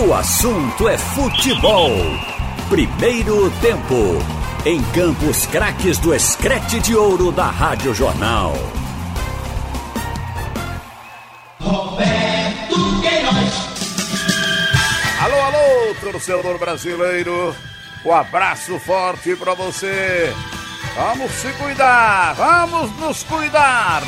O 0.00 0.14
assunto 0.14 0.88
é 0.88 0.96
futebol. 0.96 1.90
Primeiro 2.68 3.50
tempo. 3.60 4.22
Em 4.64 4.80
Campos 4.92 5.44
Craques 5.46 5.98
do 5.98 6.14
Escrete 6.14 6.78
de 6.78 6.94
Ouro 6.94 7.32
da 7.32 7.46
Rádio 7.46 7.92
Jornal. 7.92 8.54
Roberto 11.60 13.00
Queiroz. 13.00 13.68
Alô, 15.20 15.36
alô, 15.36 15.94
torcedor 16.00 16.58
brasileiro. 16.58 17.52
Um 18.04 18.12
abraço 18.14 18.78
forte 18.78 19.34
para 19.34 19.54
você. 19.54 20.32
Vamos 20.94 21.32
se 21.32 21.48
cuidar, 21.54 22.34
vamos 22.34 22.96
nos 23.00 23.24
cuidar. 23.24 24.04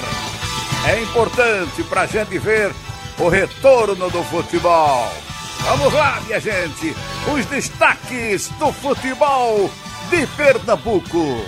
É 0.87 1.03
importante 1.03 1.83
para 1.83 2.03
a 2.03 2.07
gente 2.07 2.39
ver 2.39 2.73
o 3.19 3.29
retorno 3.29 4.09
do 4.09 4.23
futebol. 4.23 5.30
Vamos 5.63 5.93
lá, 5.93 6.21
minha 6.27 6.41
gente, 6.41 6.97
os 7.33 7.47
destaques 7.47 8.49
do 8.59 8.73
futebol 8.73 9.71
de 10.09 10.27
Pernambuco. 10.29 11.45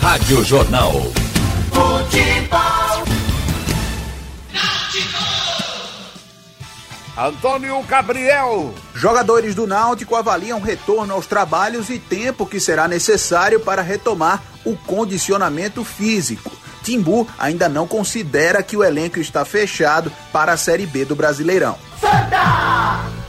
Rádio 0.00 0.44
Jornal. 0.44 0.92
Futebol. 1.72 2.82
Antônio 7.16 7.82
Gabriel. 7.82 8.74
Jogadores 8.94 9.54
do 9.54 9.66
Náutico 9.66 10.16
avaliam 10.16 10.60
retorno 10.60 11.12
aos 11.12 11.26
trabalhos 11.26 11.90
e 11.90 11.98
tempo 11.98 12.46
que 12.46 12.58
será 12.58 12.88
necessário 12.88 13.60
para 13.60 13.82
retomar 13.82 14.42
o 14.64 14.74
condicionamento 14.76 15.84
físico. 15.84 16.50
Timbu 16.82 17.28
ainda 17.38 17.68
não 17.68 17.86
considera 17.86 18.62
que 18.62 18.76
o 18.76 18.82
elenco 18.82 19.20
está 19.20 19.44
fechado 19.44 20.10
para 20.32 20.52
a 20.52 20.56
Série 20.56 20.86
B 20.86 21.04
do 21.04 21.14
Brasileirão. 21.14 21.76
Santa! 22.00 23.21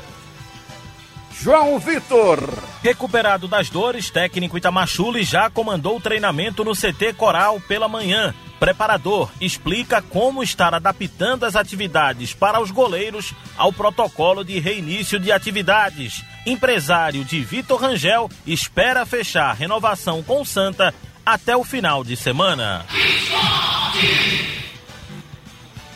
João 1.44 1.78
Vitor. 1.78 2.40
Recuperado 2.82 3.50
das 3.50 3.70
dores, 3.70 4.10
técnico 4.10 4.58
Itamachule 4.58 5.26
já 5.26 5.50
comandou 5.50 5.98
o 5.98 6.00
treinamento 6.00 6.64
no 6.64 6.72
CT 6.72 7.12
Coral 7.18 7.60
pela 7.68 7.90
manhã. 7.90 8.34
Preparador 8.62 9.30
explica 9.42 10.02
como 10.02 10.42
estar 10.42 10.74
adaptando 10.74 11.44
as 11.44 11.58
atividades 11.58 12.34
para 12.34 12.62
os 12.62 12.72
goleiros 12.72 13.34
ao 13.58 13.74
protocolo 13.74 14.42
de 14.42 14.58
reinício 14.58 15.20
de 15.20 15.34
atividades. 15.34 16.24
Empresário 16.46 17.26
de 17.26 17.42
Vitor 17.42 17.82
Rangel 17.82 18.30
espera 18.48 19.06
fechar 19.06 19.54
renovação 19.54 20.24
com 20.24 20.46
Santa 20.46 20.96
até 21.26 21.58
o 21.58 21.66
final 21.66 22.06
de 22.06 22.16
semana. 22.16 22.86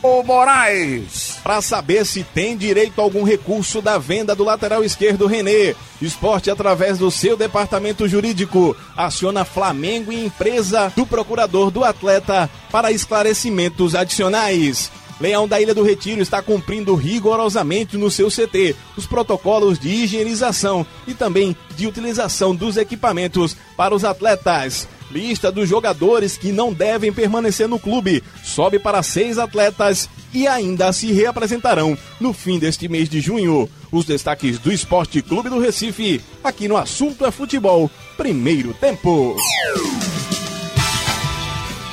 O 0.03 0.23
Moraes. 0.23 1.26
Para 1.47 1.61
saber 1.61 2.05
se 2.05 2.25
tem 2.25 2.57
direito 2.57 2.99
a 2.99 3.03
algum 3.05 3.23
recurso 3.23 3.81
da 3.81 3.97
venda 3.97 4.35
do 4.35 4.43
lateral 4.43 4.83
esquerdo 4.83 5.27
René, 5.27 5.75
Esporte, 6.01 6.51
através 6.51 6.97
do 6.97 7.09
seu 7.09 7.37
departamento 7.37 8.05
jurídico, 8.05 8.75
aciona 8.97 9.45
Flamengo 9.45 10.11
e 10.11 10.25
empresa 10.25 10.91
do 10.93 11.05
procurador 11.05 11.71
do 11.71 11.85
atleta 11.85 12.49
para 12.69 12.91
esclarecimentos 12.91 13.95
adicionais. 13.95 14.91
Leão 15.21 15.47
da 15.47 15.61
Ilha 15.61 15.73
do 15.73 15.83
Retiro 15.83 16.21
está 16.21 16.41
cumprindo 16.41 16.93
rigorosamente 16.95 17.95
no 17.95 18.11
seu 18.11 18.27
CT 18.27 18.75
os 18.97 19.07
protocolos 19.07 19.79
de 19.79 19.87
higienização 19.87 20.85
e 21.07 21.13
também 21.13 21.55
de 21.77 21.87
utilização 21.87 22.53
dos 22.53 22.75
equipamentos 22.75 23.55
para 23.77 23.95
os 23.95 24.03
atletas. 24.03 24.85
Lista 25.09 25.49
dos 25.49 25.69
jogadores 25.69 26.35
que 26.35 26.51
não 26.51 26.73
devem 26.73 27.13
permanecer 27.13 27.69
no 27.69 27.79
clube 27.79 28.21
sobe 28.43 28.77
para 28.77 29.01
seis 29.01 29.37
atletas 29.37 30.09
e 30.37 30.47
ainda 30.47 30.93
se 30.93 31.11
reapresentarão 31.11 31.97
no 32.19 32.31
fim 32.31 32.59
deste 32.59 32.87
mês 32.87 33.09
de 33.09 33.19
junho. 33.19 33.67
Os 33.91 34.05
destaques 34.05 34.59
do 34.59 34.71
Esporte 34.71 35.19
Clube 35.23 35.49
do 35.49 35.59
Recife, 35.59 36.21
aqui 36.43 36.67
no 36.67 36.77
Assunto 36.77 37.25
é 37.25 37.31
Futebol, 37.31 37.89
primeiro 38.15 38.71
tempo. 38.75 39.35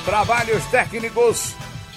Trabalhos 0.04 0.62
técnicos 0.66 1.54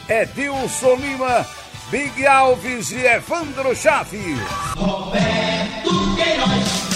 Edilson 0.07 0.95
Lima, 0.95 1.45
Big 1.91 2.25
Alves 2.25 2.91
e 2.91 3.05
Evandro 3.05 3.75
Chaves. 3.75 4.39
Roberto 4.77 6.15
Queiroz. 6.15 6.87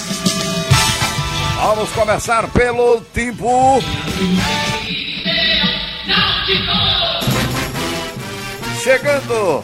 Vamos 1.57 1.89
começar 1.91 2.47
pelo 2.51 3.01
Timbu. 3.13 3.81
Chegando 8.81 9.63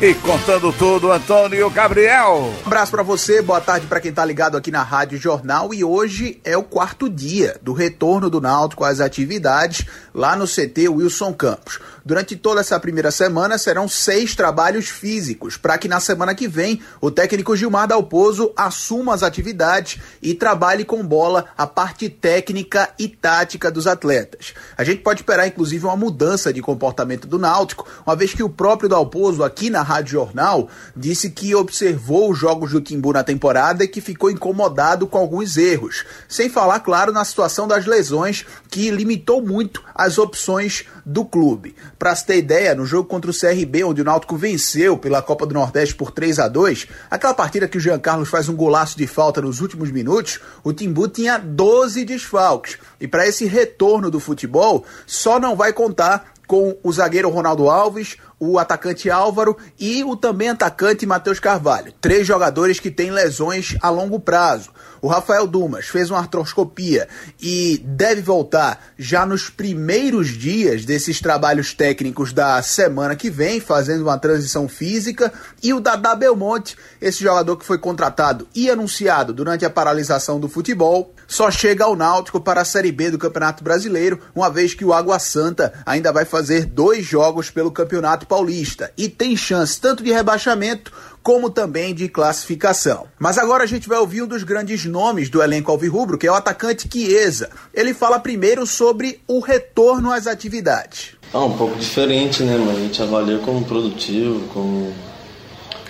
e 0.00 0.12
contando 0.14 0.72
tudo, 0.72 1.12
Antônio 1.12 1.70
Gabriel. 1.70 2.52
Um 2.64 2.66
abraço 2.66 2.90
para 2.90 3.02
você, 3.02 3.40
boa 3.40 3.60
tarde 3.60 3.86
para 3.86 4.00
quem 4.00 4.12
tá 4.12 4.24
ligado 4.24 4.56
aqui 4.56 4.70
na 4.70 4.82
Rádio 4.82 5.16
Jornal 5.18 5.72
e 5.72 5.84
hoje 5.84 6.40
é 6.42 6.56
o 6.56 6.64
quarto 6.64 7.08
dia 7.08 7.56
do 7.62 7.72
retorno 7.72 8.28
do 8.28 8.40
Náutico 8.40 8.84
às 8.84 9.00
atividades 9.00 9.86
lá 10.12 10.34
no 10.34 10.46
CT 10.46 10.88
Wilson 10.88 11.32
Campos. 11.32 11.78
Durante 12.04 12.36
toda 12.36 12.60
essa 12.60 12.78
primeira 12.78 13.10
semana 13.10 13.56
serão 13.56 13.88
seis 13.88 14.34
trabalhos 14.34 14.88
físicos 14.88 15.56
para 15.56 15.78
que 15.78 15.88
na 15.88 16.00
semana 16.00 16.34
que 16.34 16.48
vem 16.48 16.82
o 17.00 17.10
técnico 17.10 17.56
Gilmar 17.56 17.86
Dalpozo 17.86 18.52
assuma 18.56 19.14
as 19.14 19.22
atividades 19.22 20.00
e 20.20 20.34
trabalhe 20.34 20.84
com 20.84 21.06
bola 21.06 21.46
a 21.56 21.66
parte 21.66 22.08
técnica 22.08 22.90
e 22.98 23.08
tática 23.08 23.70
dos 23.70 23.86
atletas. 23.86 24.54
A 24.76 24.82
gente 24.82 25.02
pode 25.02 25.20
esperar 25.20 25.46
inclusive 25.46 25.86
uma 25.86 25.96
mudança 25.96 26.52
de 26.52 26.60
comportamento 26.60 27.28
do 27.28 27.38
Náutico, 27.38 27.86
uma 28.04 28.16
vez 28.16 28.34
que 28.34 28.42
o 28.42 28.50
próprio 28.50 28.88
Dalpozo 28.88 29.42
aqui 29.42 29.70
na 29.70 29.83
Rádio 29.84 30.12
Jornal 30.12 30.68
disse 30.96 31.30
que 31.30 31.54
observou 31.54 32.30
os 32.30 32.38
jogos 32.38 32.72
do 32.72 32.80
Timbu 32.80 33.12
na 33.12 33.22
temporada 33.22 33.84
e 33.84 33.88
que 33.88 34.00
ficou 34.00 34.30
incomodado 34.30 35.06
com 35.06 35.18
alguns 35.18 35.56
erros, 35.56 36.04
sem 36.28 36.48
falar 36.48 36.80
claro 36.80 37.12
na 37.12 37.24
situação 37.24 37.68
das 37.68 37.86
lesões 37.86 38.44
que 38.68 38.90
limitou 38.90 39.40
muito 39.40 39.82
as 39.94 40.18
opções 40.18 40.84
do 41.06 41.24
clube. 41.24 41.76
Para 41.98 42.14
se 42.16 42.26
ter 42.26 42.38
ideia, 42.38 42.74
no 42.74 42.84
jogo 42.84 43.08
contra 43.08 43.30
o 43.30 43.38
CRB, 43.38 43.84
onde 43.84 44.02
o 44.02 44.04
Náutico 44.04 44.36
venceu 44.36 44.98
pela 44.98 45.22
Copa 45.22 45.46
do 45.46 45.54
Nordeste 45.54 45.94
por 45.94 46.10
3 46.10 46.38
a 46.38 46.48
2 46.48 46.88
aquela 47.10 47.34
partida 47.34 47.68
que 47.68 47.78
o 47.78 47.80
Jean 47.80 47.98
Carlos 47.98 48.28
faz 48.28 48.48
um 48.48 48.56
golaço 48.56 48.96
de 48.96 49.06
falta 49.06 49.40
nos 49.40 49.60
últimos 49.60 49.90
minutos, 49.90 50.40
o 50.62 50.72
Timbu 50.72 51.08
tinha 51.08 51.38
12 51.38 52.04
desfalques. 52.04 52.78
E 53.00 53.06
para 53.06 53.26
esse 53.26 53.44
retorno 53.44 54.10
do 54.10 54.18
futebol, 54.18 54.84
só 55.06 55.38
não 55.38 55.54
vai 55.54 55.72
contar 55.72 56.34
com 56.46 56.76
o 56.82 56.92
zagueiro 56.92 57.30
Ronaldo 57.30 57.68
Alves, 57.70 58.16
o 58.38 58.58
atacante 58.58 59.10
Álvaro 59.10 59.56
e 59.78 60.02
o 60.04 60.16
também 60.16 60.48
atacante 60.48 61.06
Matheus 61.06 61.38
Carvalho. 61.38 61.92
Três 62.00 62.26
jogadores 62.26 62.80
que 62.80 62.90
têm 62.90 63.10
lesões 63.10 63.76
a 63.80 63.88
longo 63.90 64.18
prazo. 64.20 64.70
O 65.04 65.06
Rafael 65.06 65.46
Dumas 65.46 65.86
fez 65.86 66.10
uma 66.10 66.18
artroscopia 66.18 67.06
e 67.38 67.78
deve 67.84 68.22
voltar 68.22 68.82
já 68.98 69.26
nos 69.26 69.50
primeiros 69.50 70.28
dias 70.28 70.86
desses 70.86 71.20
trabalhos 71.20 71.74
técnicos 71.74 72.32
da 72.32 72.62
semana 72.62 73.14
que 73.14 73.28
vem, 73.28 73.60
fazendo 73.60 74.00
uma 74.00 74.18
transição 74.18 74.66
física. 74.66 75.30
E 75.62 75.74
o 75.74 75.80
Dadá 75.80 76.14
Belmonte, 76.14 76.74
esse 77.02 77.22
jogador 77.22 77.58
que 77.58 77.66
foi 77.66 77.76
contratado 77.76 78.48
e 78.54 78.70
anunciado 78.70 79.34
durante 79.34 79.66
a 79.66 79.68
paralisação 79.68 80.40
do 80.40 80.48
futebol, 80.48 81.12
só 81.26 81.50
chega 81.50 81.84
ao 81.84 81.94
Náutico 81.94 82.40
para 82.40 82.62
a 82.62 82.64
Série 82.64 82.90
B 82.90 83.10
do 83.10 83.18
Campeonato 83.18 83.62
Brasileiro, 83.62 84.20
uma 84.34 84.48
vez 84.48 84.72
que 84.72 84.86
o 84.86 84.92
Água 84.94 85.18
Santa 85.18 85.72
ainda 85.84 86.12
vai 86.12 86.24
fazer 86.24 86.64
dois 86.64 87.04
jogos 87.04 87.50
pelo 87.50 87.70
Campeonato 87.70 88.23
Paulista 88.26 88.92
e 88.96 89.08
tem 89.08 89.36
chance 89.36 89.80
tanto 89.80 90.02
de 90.02 90.12
rebaixamento 90.12 90.92
como 91.24 91.48
também 91.48 91.94
de 91.94 92.06
classificação. 92.06 93.06
Mas 93.18 93.38
agora 93.38 93.64
a 93.64 93.66
gente 93.66 93.88
vai 93.88 93.98
ouvir 93.98 94.22
um 94.22 94.26
dos 94.26 94.42
grandes 94.42 94.84
nomes 94.84 95.30
do 95.30 95.42
elenco 95.42 95.70
alvirrubro, 95.70 96.18
que 96.18 96.26
é 96.26 96.30
o 96.30 96.34
atacante 96.34 96.86
Chiesa. 96.92 97.48
Ele 97.72 97.94
fala 97.94 98.20
primeiro 98.20 98.66
sobre 98.66 99.20
o 99.26 99.40
retorno 99.40 100.12
às 100.12 100.26
atividades. 100.26 101.16
Ah, 101.32 101.44
um 101.44 101.56
pouco 101.56 101.76
diferente, 101.78 102.42
né? 102.42 102.58
Mas 102.58 102.76
a 102.76 102.80
gente 102.80 103.02
avalia 103.02 103.38
como 103.38 103.64
produtivo, 103.64 104.46
como, 104.48 104.92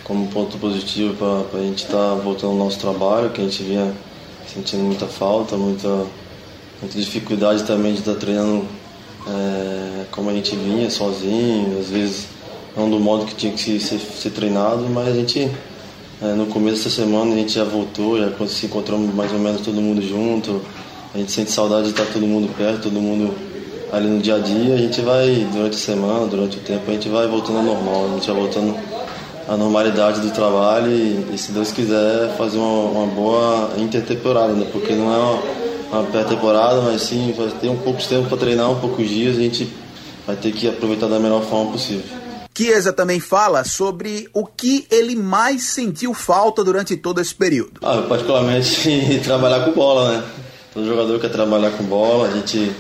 como 0.05 0.29
ponto 0.29 0.56
positivo 0.56 1.14
para 1.50 1.58
a 1.58 1.62
gente 1.62 1.85
estar 1.85 1.97
tá 2.11 2.14
voltando 2.14 2.53
ao 2.53 2.58
nosso 2.58 2.79
trabalho, 2.79 3.31
que 3.31 3.41
a 3.41 3.44
gente 3.44 3.62
vinha 3.64 3.93
sentindo 4.47 4.85
muita 4.85 5.06
falta, 5.06 5.56
muita, 5.56 6.06
muita 6.81 6.97
dificuldade 6.97 7.64
também 7.64 7.93
de 7.93 7.99
estar 8.00 8.14
tá 8.14 8.20
treinando 8.20 8.69
é, 9.26 10.05
como 10.12 10.31
a 10.31 10.32
gente 10.32 10.55
vinha, 10.55 10.88
sozinho, 10.88 11.81
às 11.81 11.88
vezes 11.88 12.33
não 12.76 12.91
do 12.91 12.99
modo 12.99 13.25
que 13.25 13.35
tinha 13.35 13.53
que 13.53 13.81
ser, 13.81 13.99
ser 13.99 14.31
treinado, 14.31 14.85
mas 14.91 15.09
a 15.09 15.12
gente, 15.12 15.49
é, 16.21 16.26
no 16.35 16.47
começo 16.47 16.85
dessa 16.85 17.03
semana, 17.03 17.35
a 17.35 17.38
gente 17.38 17.53
já 17.53 17.65
voltou, 17.65 18.19
já 18.19 18.31
se 18.47 18.67
encontramos 18.67 19.15
mais 19.15 19.32
ou 19.32 19.38
menos 19.38 19.61
todo 19.61 19.81
mundo 19.81 20.03
junto, 20.03 20.61
a 21.15 21.19
gente 21.19 21.31
sente 21.31 21.50
saudade 21.50 21.85
de 21.85 21.91
estar 21.91 22.12
todo 22.12 22.26
mundo 22.26 22.53
perto, 22.56 22.85
todo 22.85 23.00
mundo 23.00 23.32
ali 23.93 24.09
no 24.09 24.21
dia 24.21 24.35
a 24.35 24.38
dia, 24.38 24.75
a 24.75 24.79
gente 24.79 25.00
vai, 25.00 25.47
durante 25.53 25.76
a 25.76 25.79
semana, 25.79 26.26
durante 26.26 26.56
o 26.56 26.61
tempo, 26.61 26.82
a 26.88 26.93
gente 26.93 27.09
vai 27.09 27.29
voltando 27.29 27.59
ao 27.59 27.65
normal, 27.65 28.06
a 28.06 28.15
gente 28.15 28.26
vai 28.26 28.37
voltando 28.37 28.75
à 29.47 29.56
normalidade 29.56 30.20
do 30.20 30.31
trabalho 30.32 30.91
e, 30.91 31.29
e 31.32 31.38
se 31.38 31.53
Deus 31.53 31.70
quiser, 31.70 32.35
fazer 32.37 32.59
uma, 32.59 32.91
uma 32.91 33.06
boa 33.06 33.70
intertemporada, 33.79 34.53
né? 34.53 34.67
porque 34.73 34.94
não 34.94 35.15
é 35.15 35.19
uma, 35.19 36.00
uma 36.00 36.11
pré-temporada, 36.11 36.81
mas 36.81 37.03
sim 37.03 37.32
vai 37.37 37.49
ter 37.61 37.69
um 37.69 37.77
pouco 37.77 38.00
de 38.00 38.09
tempo 38.09 38.29
para 38.29 38.38
treinar, 38.38 38.69
um 38.69 38.81
poucos 38.81 39.09
dias, 39.09 39.37
a 39.37 39.41
gente 39.41 39.69
vai 40.27 40.35
ter 40.35 40.50
que 40.50 40.67
aproveitar 40.67 41.06
da 41.06 41.20
melhor 41.20 41.43
forma 41.43 41.70
possível. 41.70 42.24
Chiesa 42.56 42.93
também 42.93 43.19
fala 43.19 43.65
sobre 43.65 44.29
o 44.33 44.47
que 44.47 44.87
ele 44.91 45.17
mais 45.17 45.65
sentiu 45.65 46.15
falta 46.15 46.62
durante 46.62 46.97
todo 46.97 47.21
esse 47.21 47.35
período. 47.35 47.81
Ah, 47.83 48.05
particularmente 48.09 49.21
trabalhar 49.25 49.65
com 49.65 49.73
bola, 49.73 50.12
né? 50.12 50.25
Todo 50.73 50.87
jogador 50.87 51.21
quer 51.21 51.31
trabalhar 51.31 51.71
com 51.73 51.85
bola, 51.85 52.29
a 52.29 52.31
gente 52.33 52.73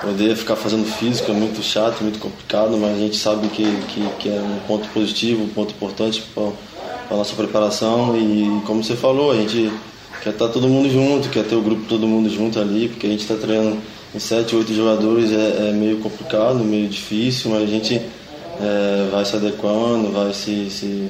poder 0.00 0.36
ficar 0.36 0.56
fazendo 0.56 0.84
físico 0.84 1.30
é 1.30 1.34
muito 1.34 1.62
chato, 1.62 2.02
muito 2.02 2.18
complicado, 2.18 2.76
mas 2.76 2.96
a 2.96 2.98
gente 2.98 3.16
sabe 3.16 3.48
que, 3.48 3.64
que, 3.88 4.08
que 4.18 4.28
é 4.28 4.40
um 4.40 4.58
ponto 4.66 4.88
positivo, 4.88 5.44
um 5.44 5.48
ponto 5.48 5.72
importante 5.72 6.24
para 6.34 6.50
a 7.10 7.16
nossa 7.16 7.34
preparação 7.34 8.16
e 8.16 8.62
como 8.66 8.82
você 8.82 8.96
falou, 8.96 9.30
a 9.30 9.36
gente 9.36 9.72
quer 10.22 10.30
estar 10.30 10.48
tá 10.48 10.52
todo 10.52 10.68
mundo 10.68 10.90
junto, 10.90 11.28
quer 11.28 11.44
ter 11.44 11.54
o 11.54 11.62
grupo 11.62 11.82
todo 11.88 12.06
mundo 12.06 12.28
junto 12.28 12.58
ali, 12.58 12.88
porque 12.88 13.06
a 13.06 13.10
gente 13.10 13.22
está 13.22 13.36
treinando 13.36 13.78
em 14.12 14.18
sete, 14.18 14.56
oito 14.56 14.74
jogadores 14.74 15.30
é, 15.30 15.68
é, 15.68 15.72
meio 15.72 15.98
complicado, 15.98 16.56
meio 16.64 16.88
difícil, 16.88 17.52
mas 17.52 17.62
a 17.62 17.66
gente 17.66 18.02
é, 18.60 19.08
vai 19.10 19.24
se 19.24 19.36
adequando, 19.36 20.12
vai 20.12 20.32
se, 20.32 20.70
se, 20.70 21.08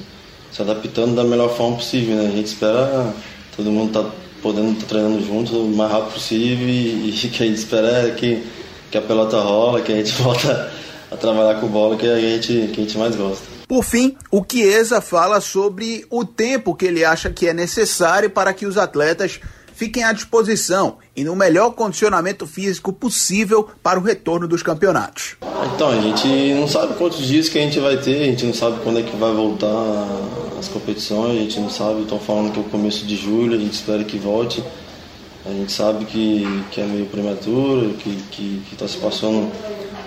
se, 0.52 0.62
adaptando 0.62 1.14
da 1.14 1.24
melhor 1.24 1.54
forma 1.56 1.76
possível. 1.76 2.16
Né? 2.16 2.28
A 2.28 2.30
gente 2.30 2.46
espera 2.46 3.14
todo 3.56 3.70
mundo 3.70 3.92
tá 3.92 4.10
podendo 4.42 4.72
estar 4.72 4.82
tá 4.82 4.88
treinando 4.88 5.24
junto 5.24 5.56
o 5.56 5.76
mais 5.76 5.90
rápido 5.90 6.12
possível 6.12 6.68
e, 6.68 7.10
e 7.10 7.12
que 7.30 7.42
a 7.42 7.46
gente 7.46 7.58
espera 7.58 8.08
é 8.08 8.10
que, 8.10 8.44
que 8.90 8.98
a 8.98 9.02
pelota 9.02 9.40
rola, 9.40 9.80
que 9.80 9.92
a 9.92 9.96
gente 9.96 10.12
volta 10.22 10.72
a 11.10 11.16
trabalhar 11.16 11.60
com 11.60 11.66
bola 11.68 11.96
que 11.96 12.06
a 12.06 12.18
gente, 12.18 12.70
que 12.72 12.80
a 12.80 12.84
gente 12.84 12.98
mais 12.98 13.16
gosta. 13.16 13.56
Por 13.66 13.82
fim, 13.82 14.16
o 14.30 14.44
Chiesa 14.48 15.00
fala 15.00 15.40
sobre 15.40 16.06
o 16.08 16.24
tempo 16.24 16.74
que 16.74 16.86
ele 16.86 17.04
acha 17.04 17.30
que 17.30 17.48
é 17.48 17.52
necessário 17.52 18.30
para 18.30 18.52
que 18.52 18.64
os 18.64 18.78
atletas 18.78 19.40
fiquem 19.76 20.02
à 20.02 20.12
disposição 20.12 20.96
e 21.14 21.22
no 21.22 21.36
melhor 21.36 21.70
condicionamento 21.72 22.46
físico 22.46 22.92
possível 22.92 23.68
para 23.82 24.00
o 24.00 24.02
retorno 24.02 24.48
dos 24.48 24.62
campeonatos. 24.62 25.36
Então, 25.74 25.90
a 25.90 26.00
gente 26.00 26.26
não 26.54 26.66
sabe 26.66 26.94
quantos 26.94 27.26
dias 27.26 27.48
que 27.50 27.58
a 27.58 27.60
gente 27.60 27.78
vai 27.78 27.98
ter, 27.98 28.22
a 28.22 28.24
gente 28.24 28.46
não 28.46 28.54
sabe 28.54 28.80
quando 28.82 29.00
é 29.00 29.02
que 29.02 29.14
vai 29.16 29.34
voltar 29.34 30.06
as 30.58 30.66
competições, 30.68 31.38
a 31.38 31.42
gente 31.42 31.60
não 31.60 31.68
sabe, 31.68 32.02
estão 32.02 32.18
falando 32.18 32.52
que 32.52 32.58
é 32.58 32.62
o 32.62 32.64
começo 32.64 33.04
de 33.04 33.16
julho, 33.16 33.54
a 33.54 33.58
gente 33.58 33.74
espera 33.74 34.02
que 34.02 34.16
volte. 34.16 34.64
A 35.44 35.50
gente 35.50 35.70
sabe 35.70 36.06
que, 36.06 36.64
que 36.72 36.80
é 36.80 36.84
meio 36.84 37.06
prematuro, 37.06 37.94
que 38.30 38.62
está 38.72 38.88
se 38.88 38.96
passando 38.96 39.52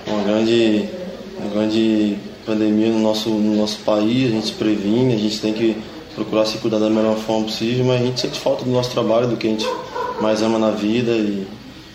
uma 0.08 0.24
grande, 0.24 0.90
uma 1.38 1.50
grande 1.50 2.18
pandemia 2.46 2.90
no 2.90 3.00
nosso, 3.00 3.30
no 3.30 3.56
nosso 3.56 3.80
país, 3.80 4.32
a 4.32 4.36
gente 4.36 4.52
previne, 4.54 5.14
a 5.14 5.18
gente 5.18 5.40
tem 5.40 5.54
que 5.54 5.78
procurar 6.16 6.46
se 6.46 6.58
cuidar 6.58 6.80
da 6.80 6.90
melhor 6.90 7.18
forma 7.18 7.46
possível, 7.46 7.86
mas 7.86 8.02
a 8.02 8.06
gente 8.06 8.20
sente 8.20 8.40
falta 8.40 8.66
do 8.66 8.72
nosso 8.72 8.92
trabalho, 8.92 9.28
do 9.28 9.38
que 9.38 9.48
a 9.48 9.52
gente 9.52 9.66
mais 10.22 10.42
ama 10.42 10.60
na 10.60 10.72
vida 10.72 11.12
e 11.12 11.48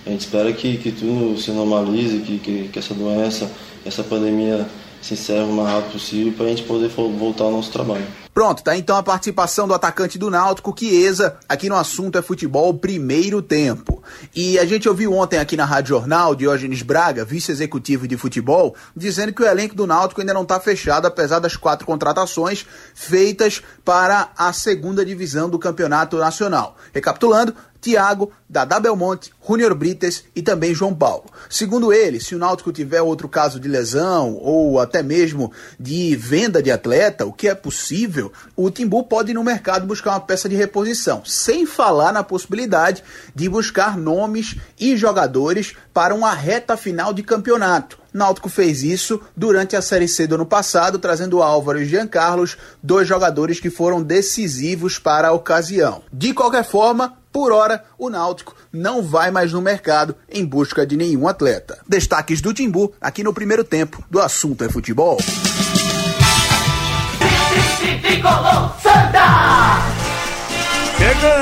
a 0.06 0.10
gente 0.10 0.20
espera 0.20 0.52
que, 0.52 0.76
que 0.76 0.92
tudo 0.92 1.38
se 1.40 1.50
normalize, 1.50 2.18
que, 2.20 2.38
que, 2.38 2.68
que 2.68 2.78
essa 2.78 2.94
doença, 2.94 3.50
essa 3.84 4.02
pandemia 4.02 4.66
se 5.04 5.12
encerre 5.12 5.44
o 5.44 5.52
mais 5.52 5.68
rápido 5.68 5.92
possível 5.92 6.32
para 6.32 6.46
a 6.46 6.48
gente 6.48 6.62
poder 6.62 6.88
voltar 6.88 7.44
ao 7.44 7.50
nosso 7.50 7.70
trabalho. 7.70 8.06
Pronto, 8.32 8.64
tá 8.64 8.76
então 8.76 8.96
a 8.96 9.02
participação 9.02 9.68
do 9.68 9.74
atacante 9.74 10.18
do 10.18 10.30
Náutico, 10.30 10.74
Chiesa, 10.76 11.36
aqui 11.46 11.68
no 11.68 11.76
assunto 11.76 12.16
é 12.16 12.22
futebol 12.22 12.72
primeiro 12.72 13.42
tempo. 13.42 14.02
E 14.34 14.58
a 14.58 14.64
gente 14.64 14.88
ouviu 14.88 15.12
ontem 15.12 15.38
aqui 15.38 15.56
na 15.56 15.66
Rádio 15.66 15.90
Jornal, 15.90 16.34
Diógenes 16.34 16.80
Braga, 16.80 17.24
vice-executivo 17.24 18.08
de 18.08 18.16
futebol, 18.16 18.74
dizendo 18.96 19.32
que 19.32 19.42
o 19.42 19.46
elenco 19.46 19.74
do 19.74 19.86
Náutico 19.86 20.20
ainda 20.20 20.34
não 20.34 20.42
está 20.42 20.58
fechado, 20.58 21.06
apesar 21.06 21.38
das 21.38 21.54
quatro 21.54 21.86
contratações 21.86 22.66
feitas 22.94 23.62
para 23.84 24.30
a 24.36 24.52
segunda 24.54 25.04
divisão 25.04 25.50
do 25.50 25.58
Campeonato 25.58 26.16
Nacional. 26.16 26.76
Recapitulando, 26.92 27.54
Thiago, 27.84 28.32
Dadá 28.48 28.80
Belmonte, 28.80 29.30
Júnior 29.46 29.74
Brites 29.74 30.24
e 30.34 30.40
também 30.40 30.74
João 30.74 30.94
Paulo. 30.94 31.24
Segundo 31.50 31.92
ele, 31.92 32.18
se 32.18 32.34
o 32.34 32.38
Náutico 32.38 32.72
tiver 32.72 33.02
outro 33.02 33.28
caso 33.28 33.60
de 33.60 33.68
lesão 33.68 34.38
ou 34.40 34.80
até 34.80 35.02
mesmo 35.02 35.52
de 35.78 36.16
venda 36.16 36.62
de 36.62 36.70
atleta, 36.70 37.26
o 37.26 37.32
que 37.32 37.46
é 37.46 37.54
possível, 37.54 38.32
o 38.56 38.70
Timbu 38.70 39.04
pode 39.04 39.32
ir 39.32 39.34
no 39.34 39.44
mercado 39.44 39.86
buscar 39.86 40.12
uma 40.12 40.20
peça 40.20 40.48
de 40.48 40.56
reposição, 40.56 41.22
sem 41.26 41.66
falar 41.66 42.10
na 42.10 42.22
possibilidade 42.22 43.04
de 43.34 43.50
buscar 43.50 43.98
nomes 43.98 44.56
e 44.80 44.96
jogadores 44.96 45.74
para 45.92 46.14
uma 46.14 46.32
reta 46.32 46.78
final 46.78 47.12
de 47.12 47.22
campeonato. 47.22 47.98
Náutico 48.14 48.48
fez 48.48 48.82
isso 48.82 49.20
durante 49.36 49.76
a 49.76 49.82
Série 49.82 50.08
C 50.08 50.26
do 50.26 50.36
ano 50.36 50.46
passado, 50.46 50.98
trazendo 51.00 51.42
Álvaro 51.42 51.82
e 51.82 51.84
Jean 51.84 52.06
Carlos, 52.06 52.56
dois 52.82 53.06
jogadores 53.06 53.60
que 53.60 53.68
foram 53.68 54.02
decisivos 54.02 54.98
para 54.98 55.28
a 55.28 55.32
ocasião. 55.32 56.02
De 56.12 56.32
qualquer 56.32 56.64
forma, 56.64 57.18
por 57.34 57.50
hora, 57.50 57.82
o 57.98 58.08
Náutico 58.08 58.54
não 58.72 59.02
vai 59.02 59.32
mais 59.32 59.52
no 59.52 59.60
mercado 59.60 60.14
em 60.30 60.44
busca 60.44 60.86
de 60.86 60.96
nenhum 60.96 61.26
atleta. 61.26 61.80
Destaques 61.88 62.40
do 62.40 62.54
Timbu 62.54 62.94
aqui 63.00 63.24
no 63.24 63.34
primeiro 63.34 63.64
tempo 63.64 64.04
do 64.08 64.20
Assunto 64.20 64.62
é 64.62 64.68
Futebol. 64.68 65.18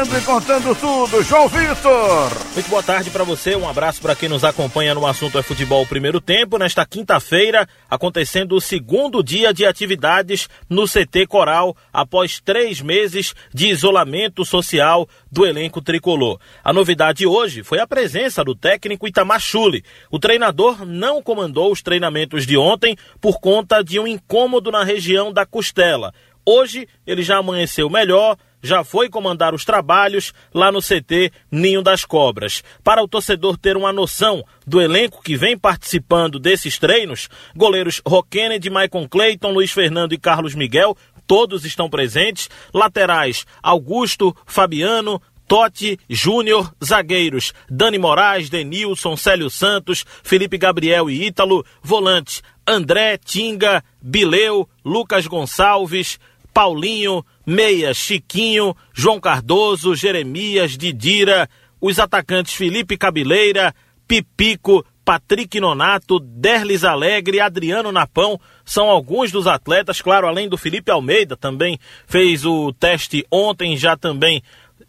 Chegando 0.02 0.18
e 0.18 0.22
contando 0.22 0.74
tudo, 0.74 1.22
João 1.22 1.46
Vitor. 1.46 2.30
Muito 2.54 2.68
boa 2.68 2.82
tarde 2.82 3.08
para 3.08 3.22
você, 3.22 3.54
um 3.54 3.68
abraço 3.68 4.02
para 4.02 4.16
quem 4.16 4.28
nos 4.28 4.42
acompanha 4.42 4.94
no 4.94 5.06
assunto 5.06 5.38
é 5.38 5.42
futebol 5.42 5.86
primeiro 5.86 6.20
tempo. 6.20 6.58
Nesta 6.58 6.84
quinta-feira, 6.84 7.68
acontecendo 7.88 8.56
o 8.56 8.60
segundo 8.60 9.22
dia 9.22 9.54
de 9.54 9.64
atividades 9.64 10.48
no 10.68 10.86
CT 10.88 11.28
Coral, 11.28 11.76
após 11.92 12.40
três 12.40 12.80
meses 12.80 13.32
de 13.54 13.68
isolamento 13.68 14.44
social 14.44 15.08
do 15.30 15.46
elenco 15.46 15.80
tricolor. 15.80 16.40
A 16.64 16.72
novidade 16.72 17.24
hoje 17.24 17.62
foi 17.62 17.78
a 17.78 17.86
presença 17.86 18.42
do 18.42 18.56
técnico 18.56 19.06
Itamar 19.06 19.40
Chuli. 19.40 19.84
O 20.10 20.18
treinador 20.18 20.84
não 20.84 21.22
comandou 21.22 21.70
os 21.70 21.80
treinamentos 21.80 22.44
de 22.44 22.56
ontem 22.56 22.96
por 23.20 23.38
conta 23.38 23.84
de 23.84 24.00
um 24.00 24.08
incômodo 24.08 24.72
na 24.72 24.82
região 24.82 25.32
da 25.32 25.46
costela. 25.46 26.12
Hoje 26.44 26.88
ele 27.06 27.22
já 27.22 27.36
amanheceu 27.36 27.88
melhor 27.88 28.36
já 28.62 28.84
foi 28.84 29.08
comandar 29.08 29.54
os 29.54 29.64
trabalhos 29.64 30.32
lá 30.54 30.70
no 30.70 30.80
CT 30.80 31.32
Ninho 31.50 31.82
das 31.82 32.04
Cobras. 32.04 32.62
Para 32.84 33.02
o 33.02 33.08
torcedor 33.08 33.56
ter 33.56 33.76
uma 33.76 33.92
noção 33.92 34.44
do 34.66 34.80
elenco 34.80 35.22
que 35.22 35.36
vem 35.36 35.58
participando 35.58 36.38
desses 36.38 36.78
treinos, 36.78 37.28
goleiros 37.56 38.00
Roquene, 38.06 38.58
Maicon 38.70 39.08
Clayton, 39.08 39.52
Luiz 39.52 39.72
Fernando 39.72 40.12
e 40.12 40.18
Carlos 40.18 40.54
Miguel, 40.54 40.96
todos 41.26 41.64
estão 41.64 41.90
presentes. 41.90 42.48
Laterais 42.72 43.44
Augusto, 43.62 44.36
Fabiano, 44.46 45.20
Totti, 45.48 45.98
Júnior, 46.08 46.72
zagueiros, 46.82 47.52
Dani 47.68 47.98
Moraes, 47.98 48.48
Denilson, 48.48 49.16
Célio 49.16 49.50
Santos, 49.50 50.04
Felipe 50.22 50.56
Gabriel 50.56 51.10
e 51.10 51.26
Ítalo, 51.26 51.64
volantes, 51.82 52.42
André, 52.66 53.18
Tinga, 53.18 53.84
Bileu, 54.00 54.68
Lucas 54.84 55.26
Gonçalves, 55.26 56.18
Paulinho, 56.54 57.24
Meia, 57.46 57.92
Chiquinho, 57.92 58.76
João 58.92 59.20
Cardoso, 59.20 59.94
Jeremias, 59.94 60.76
Didira, 60.76 61.48
os 61.80 61.98
atacantes 61.98 62.54
Felipe 62.54 62.96
Cabileira, 62.96 63.74
Pipico, 64.06 64.84
Patrick 65.04 65.58
Nonato, 65.58 66.20
Derlis 66.20 66.84
Alegre, 66.84 67.40
Adriano 67.40 67.90
Napão 67.90 68.38
são 68.64 68.88
alguns 68.88 69.32
dos 69.32 69.46
atletas, 69.46 70.00
claro, 70.00 70.28
além 70.28 70.48
do 70.48 70.56
Felipe 70.56 70.90
Almeida, 70.90 71.36
também 71.36 71.78
fez 72.06 72.44
o 72.44 72.72
teste 72.72 73.26
ontem, 73.30 73.76
já 73.76 73.96
também 73.96 74.42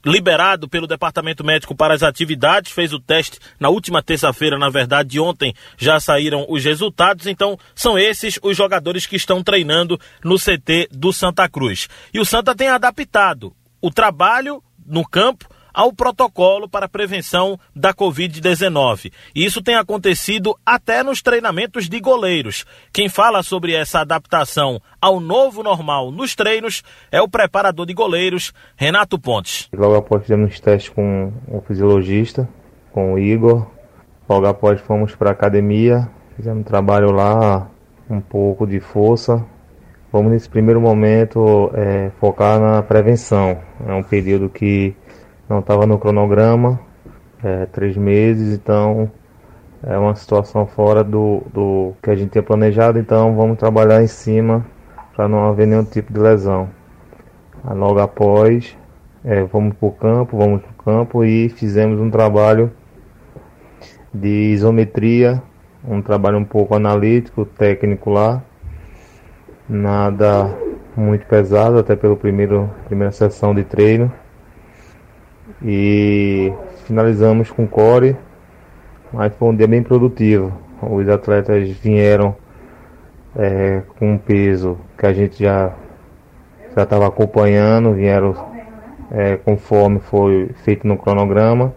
liberado 0.05 0.67
pelo 0.67 0.87
Departamento 0.87 1.43
Médico 1.43 1.75
para 1.75 1.93
as 1.93 2.03
atividades, 2.03 2.71
fez 2.71 2.93
o 2.93 2.99
teste 2.99 3.39
na 3.59 3.69
última 3.69 4.03
terça-feira, 4.03 4.57
na 4.57 4.69
verdade, 4.69 5.19
ontem 5.19 5.53
já 5.77 5.99
saíram 5.99 6.45
os 6.49 6.63
resultados, 6.63 7.27
então 7.27 7.57
são 7.73 7.97
esses 7.97 8.39
os 8.41 8.57
jogadores 8.57 9.05
que 9.05 9.15
estão 9.15 9.43
treinando 9.43 9.99
no 10.23 10.37
CT 10.37 10.89
do 10.91 11.13
Santa 11.13 11.47
Cruz. 11.47 11.87
E 12.13 12.19
o 12.19 12.25
Santa 12.25 12.55
tem 12.55 12.67
adaptado 12.67 13.53
o 13.81 13.89
trabalho 13.89 14.61
no 14.85 15.07
campo 15.07 15.47
ao 15.73 15.91
protocolo 15.91 16.69
para 16.69 16.87
prevenção 16.87 17.57
da 17.75 17.93
Covid-19. 17.93 19.11
E 19.35 19.45
isso 19.45 19.61
tem 19.61 19.75
acontecido 19.75 20.55
até 20.65 21.01
nos 21.01 21.21
treinamentos 21.21 21.89
de 21.89 21.99
goleiros. 21.99 22.65
Quem 22.91 23.09
fala 23.09 23.41
sobre 23.41 23.73
essa 23.73 24.01
adaptação 24.01 24.79
ao 25.01 25.19
novo 25.19 25.63
normal 25.63 26.11
nos 26.11 26.35
treinos 26.35 26.83
é 27.11 27.21
o 27.21 27.27
preparador 27.27 27.85
de 27.85 27.93
goleiros, 27.93 28.53
Renato 28.75 29.17
Pontes. 29.19 29.69
Logo 29.73 29.95
após 29.95 30.21
fizemos 30.21 30.59
teste 30.59 30.91
com 30.91 31.33
o 31.47 31.61
fisiologista, 31.61 32.47
com 32.91 33.13
o 33.13 33.19
Igor. 33.19 33.65
Logo 34.29 34.45
após 34.45 34.79
fomos 34.81 35.15
para 35.15 35.29
a 35.29 35.33
academia, 35.33 36.09
fizemos 36.35 36.65
trabalho 36.65 37.11
lá, 37.11 37.69
um 38.09 38.21
pouco 38.21 38.65
de 38.65 38.79
força, 38.79 39.45
Vamos 40.13 40.31
nesse 40.31 40.47
primeiro 40.47 40.79
momento 40.79 41.71
é, 41.73 42.11
focar 42.19 42.59
na 42.59 42.83
prevenção. 42.83 43.57
É 43.83 43.95
um 43.95 44.03
período 44.03 44.47
que 44.47 44.95
não 45.49 45.59
estava 45.59 45.85
no 45.85 45.97
cronograma, 45.99 46.79
é, 47.43 47.65
três 47.67 47.97
meses, 47.97 48.53
então 48.53 49.11
é 49.83 49.97
uma 49.97 50.15
situação 50.15 50.65
fora 50.65 51.03
do, 51.03 51.43
do 51.53 51.93
que 52.01 52.09
a 52.09 52.15
gente 52.15 52.31
tinha 52.31 52.43
planejado, 52.43 52.99
então 52.99 53.35
vamos 53.35 53.57
trabalhar 53.57 54.01
em 54.01 54.07
cima 54.07 54.65
para 55.15 55.27
não 55.27 55.47
haver 55.47 55.67
nenhum 55.67 55.83
tipo 55.83 56.11
de 56.11 56.19
lesão. 56.19 56.69
Logo 57.63 57.99
após, 57.99 58.77
é, 59.23 59.43
vamos 59.43 59.75
para 59.75 59.87
o 59.87 59.91
campo, 59.91 60.37
vamos 60.37 60.61
para 60.61 60.71
o 60.71 60.83
campo 60.83 61.23
e 61.23 61.49
fizemos 61.49 61.99
um 61.99 62.09
trabalho 62.09 62.71
de 64.13 64.53
isometria, 64.53 65.41
um 65.87 66.01
trabalho 66.01 66.37
um 66.37 66.45
pouco 66.45 66.75
analítico, 66.75 67.45
técnico 67.45 68.09
lá, 68.09 68.41
Nada 69.67 70.53
muito 70.95 71.25
pesado, 71.25 71.79
até 71.79 71.95
primeiro 71.95 72.69
primeira 72.85 73.11
sessão 73.11 73.55
de 73.55 73.63
treino. 73.63 74.11
E 75.63 76.51
finalizamos 76.85 77.49
com 77.49 77.65
core, 77.65 78.15
mas 79.11 79.33
foi 79.35 79.49
um 79.49 79.55
dia 79.55 79.67
bem 79.67 79.81
produtivo. 79.81 80.51
Os 80.81 81.07
atletas 81.07 81.69
vieram 81.69 82.35
é, 83.35 83.81
com 83.97 84.13
um 84.13 84.17
peso 84.17 84.77
que 84.97 85.05
a 85.05 85.13
gente 85.13 85.41
já 85.41 85.73
já 86.75 86.83
estava 86.83 87.07
acompanhando, 87.07 87.93
vieram 87.93 88.33
é, 89.11 89.37
conforme 89.37 89.99
foi 89.99 90.49
feito 90.63 90.87
no 90.87 90.97
cronograma 90.97 91.73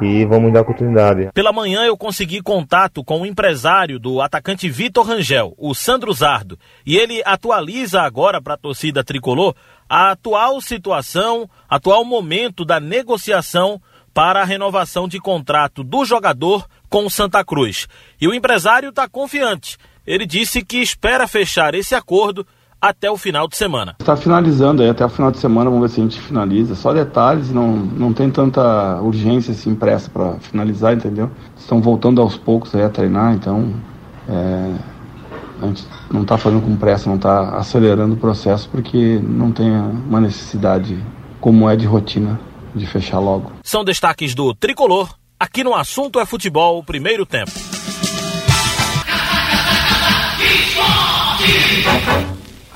e 0.00 0.24
vamos 0.24 0.52
dar 0.52 0.64
continuidade. 0.64 1.30
Pela 1.32 1.52
manhã 1.52 1.84
eu 1.84 1.96
consegui 1.96 2.42
contato 2.42 3.04
com 3.04 3.22
o 3.22 3.26
empresário 3.26 3.98
do 3.98 4.20
atacante 4.20 4.68
Vitor 4.68 5.06
Rangel, 5.06 5.54
o 5.58 5.74
Sandro 5.74 6.12
Zardo, 6.12 6.58
e 6.84 6.96
ele 6.96 7.22
atualiza 7.24 8.02
agora 8.02 8.40
para 8.40 8.54
a 8.54 8.58
torcida 8.58 9.04
tricolor 9.04 9.54
a 9.88 10.10
atual 10.10 10.60
situação, 10.60 11.48
atual 11.68 12.04
momento 12.04 12.64
da 12.64 12.80
negociação 12.80 13.80
para 14.12 14.40
a 14.40 14.44
renovação 14.44 15.06
de 15.06 15.20
contrato 15.20 15.84
do 15.84 16.04
jogador 16.04 16.66
com 16.88 17.08
Santa 17.10 17.44
Cruz. 17.44 17.86
E 18.20 18.26
o 18.26 18.34
empresário 18.34 18.88
está 18.88 19.08
confiante. 19.08 19.76
Ele 20.06 20.24
disse 20.24 20.64
que 20.64 20.78
espera 20.78 21.28
fechar 21.28 21.74
esse 21.74 21.94
acordo 21.94 22.46
até 22.80 23.10
o 23.10 23.16
final 23.16 23.48
de 23.48 23.56
semana. 23.56 23.96
Está 23.98 24.16
finalizando 24.16 24.82
aí, 24.82 24.88
até 24.88 25.04
o 25.04 25.08
final 25.08 25.30
de 25.30 25.38
semana, 25.38 25.70
vamos 25.70 25.88
ver 25.88 25.94
se 25.94 26.00
a 26.00 26.04
gente 26.04 26.20
finaliza. 26.20 26.74
Só 26.74 26.92
detalhes, 26.92 27.50
não, 27.50 27.76
não 27.76 28.12
tem 28.12 28.30
tanta 28.30 29.00
urgência 29.02 29.52
assim 29.52 29.74
pressa 29.74 30.10
para 30.10 30.34
finalizar, 30.40 30.94
entendeu? 30.94 31.30
Estão 31.56 31.80
voltando 31.80 32.20
aos 32.20 32.36
poucos 32.36 32.74
aí 32.74 32.82
a 32.82 32.88
treinar, 32.88 33.34
então 33.34 33.74
é, 34.28 34.74
a 35.60 35.66
gente 35.66 35.86
não 36.10 36.22
está 36.22 36.36
fazendo 36.36 36.62
com 36.62 36.76
pressa, 36.76 37.08
não 37.08 37.16
está 37.16 37.56
acelerando 37.56 38.14
o 38.14 38.16
processo 38.16 38.68
porque 38.68 39.20
não 39.22 39.52
tem 39.52 39.70
uma 39.70 40.20
necessidade 40.20 40.98
como 41.40 41.68
é 41.68 41.76
de 41.76 41.86
rotina 41.86 42.38
de 42.74 42.86
fechar 42.86 43.18
logo. 43.18 43.52
São 43.62 43.84
destaques 43.84 44.34
do 44.34 44.54
Tricolor, 44.54 45.14
aqui 45.38 45.64
no 45.64 45.74
Assunto 45.74 46.20
é 46.20 46.26
Futebol, 46.26 46.82
primeiro 46.82 47.24
tempo. 47.24 47.52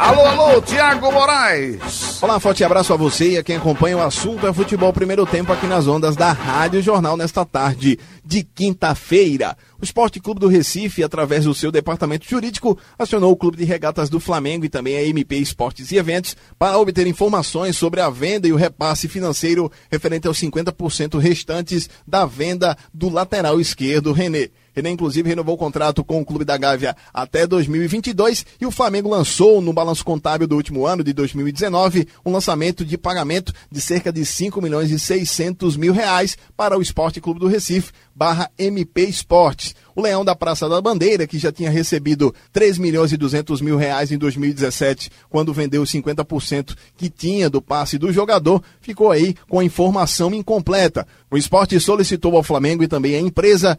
Alô, 0.01 0.25
alô, 0.25 0.63
Tiago 0.63 1.13
Moraes. 1.13 2.23
Olá, 2.23 2.41
forte 2.41 2.65
abraço 2.65 2.93
a 2.93 2.97
você 2.97 3.33
e 3.33 3.39
a 3.39 3.43
quem 3.43 3.57
acompanha 3.57 3.99
o 3.99 4.03
assunto 4.03 4.47
é 4.47 4.53
futebol 4.53 4.93
primeiro 4.93 5.27
tempo 5.27 5.53
aqui 5.53 5.67
nas 5.67 5.87
ondas 5.87 6.17
da 6.17 6.33
Rádio 6.33 6.81
Jornal 6.81 7.17
nesta 7.17 7.45
tarde 7.45 7.99
de 8.25 8.43
quinta-feira. 8.43 9.57
O 9.81 9.85
Esporte 9.85 10.21
Clube 10.21 10.39
do 10.39 10.47
Recife, 10.47 11.03
através 11.03 11.45
do 11.45 11.55
seu 11.55 11.73
departamento 11.73 12.29
jurídico, 12.29 12.79
acionou 12.99 13.33
o 13.33 13.37
Clube 13.37 13.57
de 13.57 13.65
Regatas 13.65 14.11
do 14.11 14.21
Flamengo 14.21 14.67
e 14.67 14.69
também 14.69 14.95
a 14.99 15.03
MP 15.03 15.37
Esportes 15.37 15.91
e 15.91 15.97
Eventos 15.97 16.37
para 16.59 16.79
obter 16.79 17.07
informações 17.07 17.79
sobre 17.79 18.03
a 18.03 18.11
venda 18.11 18.47
e 18.47 18.53
o 18.53 18.57
repasse 18.57 19.09
financeiro 19.09 19.73
referente 19.91 20.29
aos 20.29 20.39
50% 20.39 21.19
restantes 21.19 21.89
da 22.07 22.27
venda 22.27 22.77
do 22.93 23.09
lateral 23.09 23.59
esquerdo 23.59 24.13
René. 24.13 24.51
René, 24.75 24.91
inclusive, 24.91 25.29
renovou 25.29 25.55
o 25.55 25.59
contrato 25.59 26.05
com 26.05 26.21
o 26.21 26.25
Clube 26.25 26.45
da 26.45 26.57
Gávea 26.57 26.97
até 27.13 27.47
2022 27.47 28.47
e 28.61 28.67
o 28.67 28.71
Flamengo 28.71 29.09
lançou 29.09 29.61
no 29.61 29.73
balanço 29.73 30.05
contábil 30.05 30.47
do 30.47 30.57
último 30.57 30.87
ano, 30.87 31.03
de 31.03 31.13
2019, 31.13 32.07
um 32.25 32.33
lançamento 32.33 32.85
de 32.85 32.97
pagamento 32.97 33.53
de 33.71 33.81
cerca 33.81 34.13
de 34.13 34.25
5 34.25 34.61
milhões 34.63 34.91
e 34.91 34.99
600 34.99 35.77
mil 35.77 35.93
reais 35.93 36.37
para 36.57 36.79
o 36.79 36.83
Esporte 36.83 37.21
Clube 37.21 37.41
do 37.41 37.49
Recife, 37.49 37.93
barra 38.15 38.51
MP 38.59 39.03
Esportes. 39.03 39.75
O 39.95 40.03
Leão 40.03 40.25
da 40.25 40.37
Praça 40.37 40.69
da 40.69 40.81
Bandeira, 40.81 41.27
que 41.27 41.39
já 41.39 41.51
tinha 41.51 41.71
recebido 41.71 42.35
3 42.53 42.79
milhões 42.79 43.13
e 43.13 43.17
200 43.17 43.61
mil 43.61 43.77
reais 43.77 44.13
em 44.13 44.19
2017, 44.19 45.11
quando 45.29 45.53
vendeu 45.53 45.83
os 45.83 45.91
50% 45.91 46.77
que 46.97 47.11
tinha 47.11 47.51
do 47.51 47.61
passe 47.61 47.99
do 47.99 48.13
jogador, 48.13 48.63
ficou 48.81 49.11
aí 49.11 49.35
com 49.49 49.59
a 49.59 49.65
informação 49.65 50.33
incompleta. 50.33 51.07
O 51.31 51.37
esporte 51.37 51.79
solicitou 51.81 52.37
ao 52.37 52.43
Flamengo 52.43 52.83
e 52.83 52.89
também 52.89 53.15
à 53.15 53.21
empresa 53.21 53.79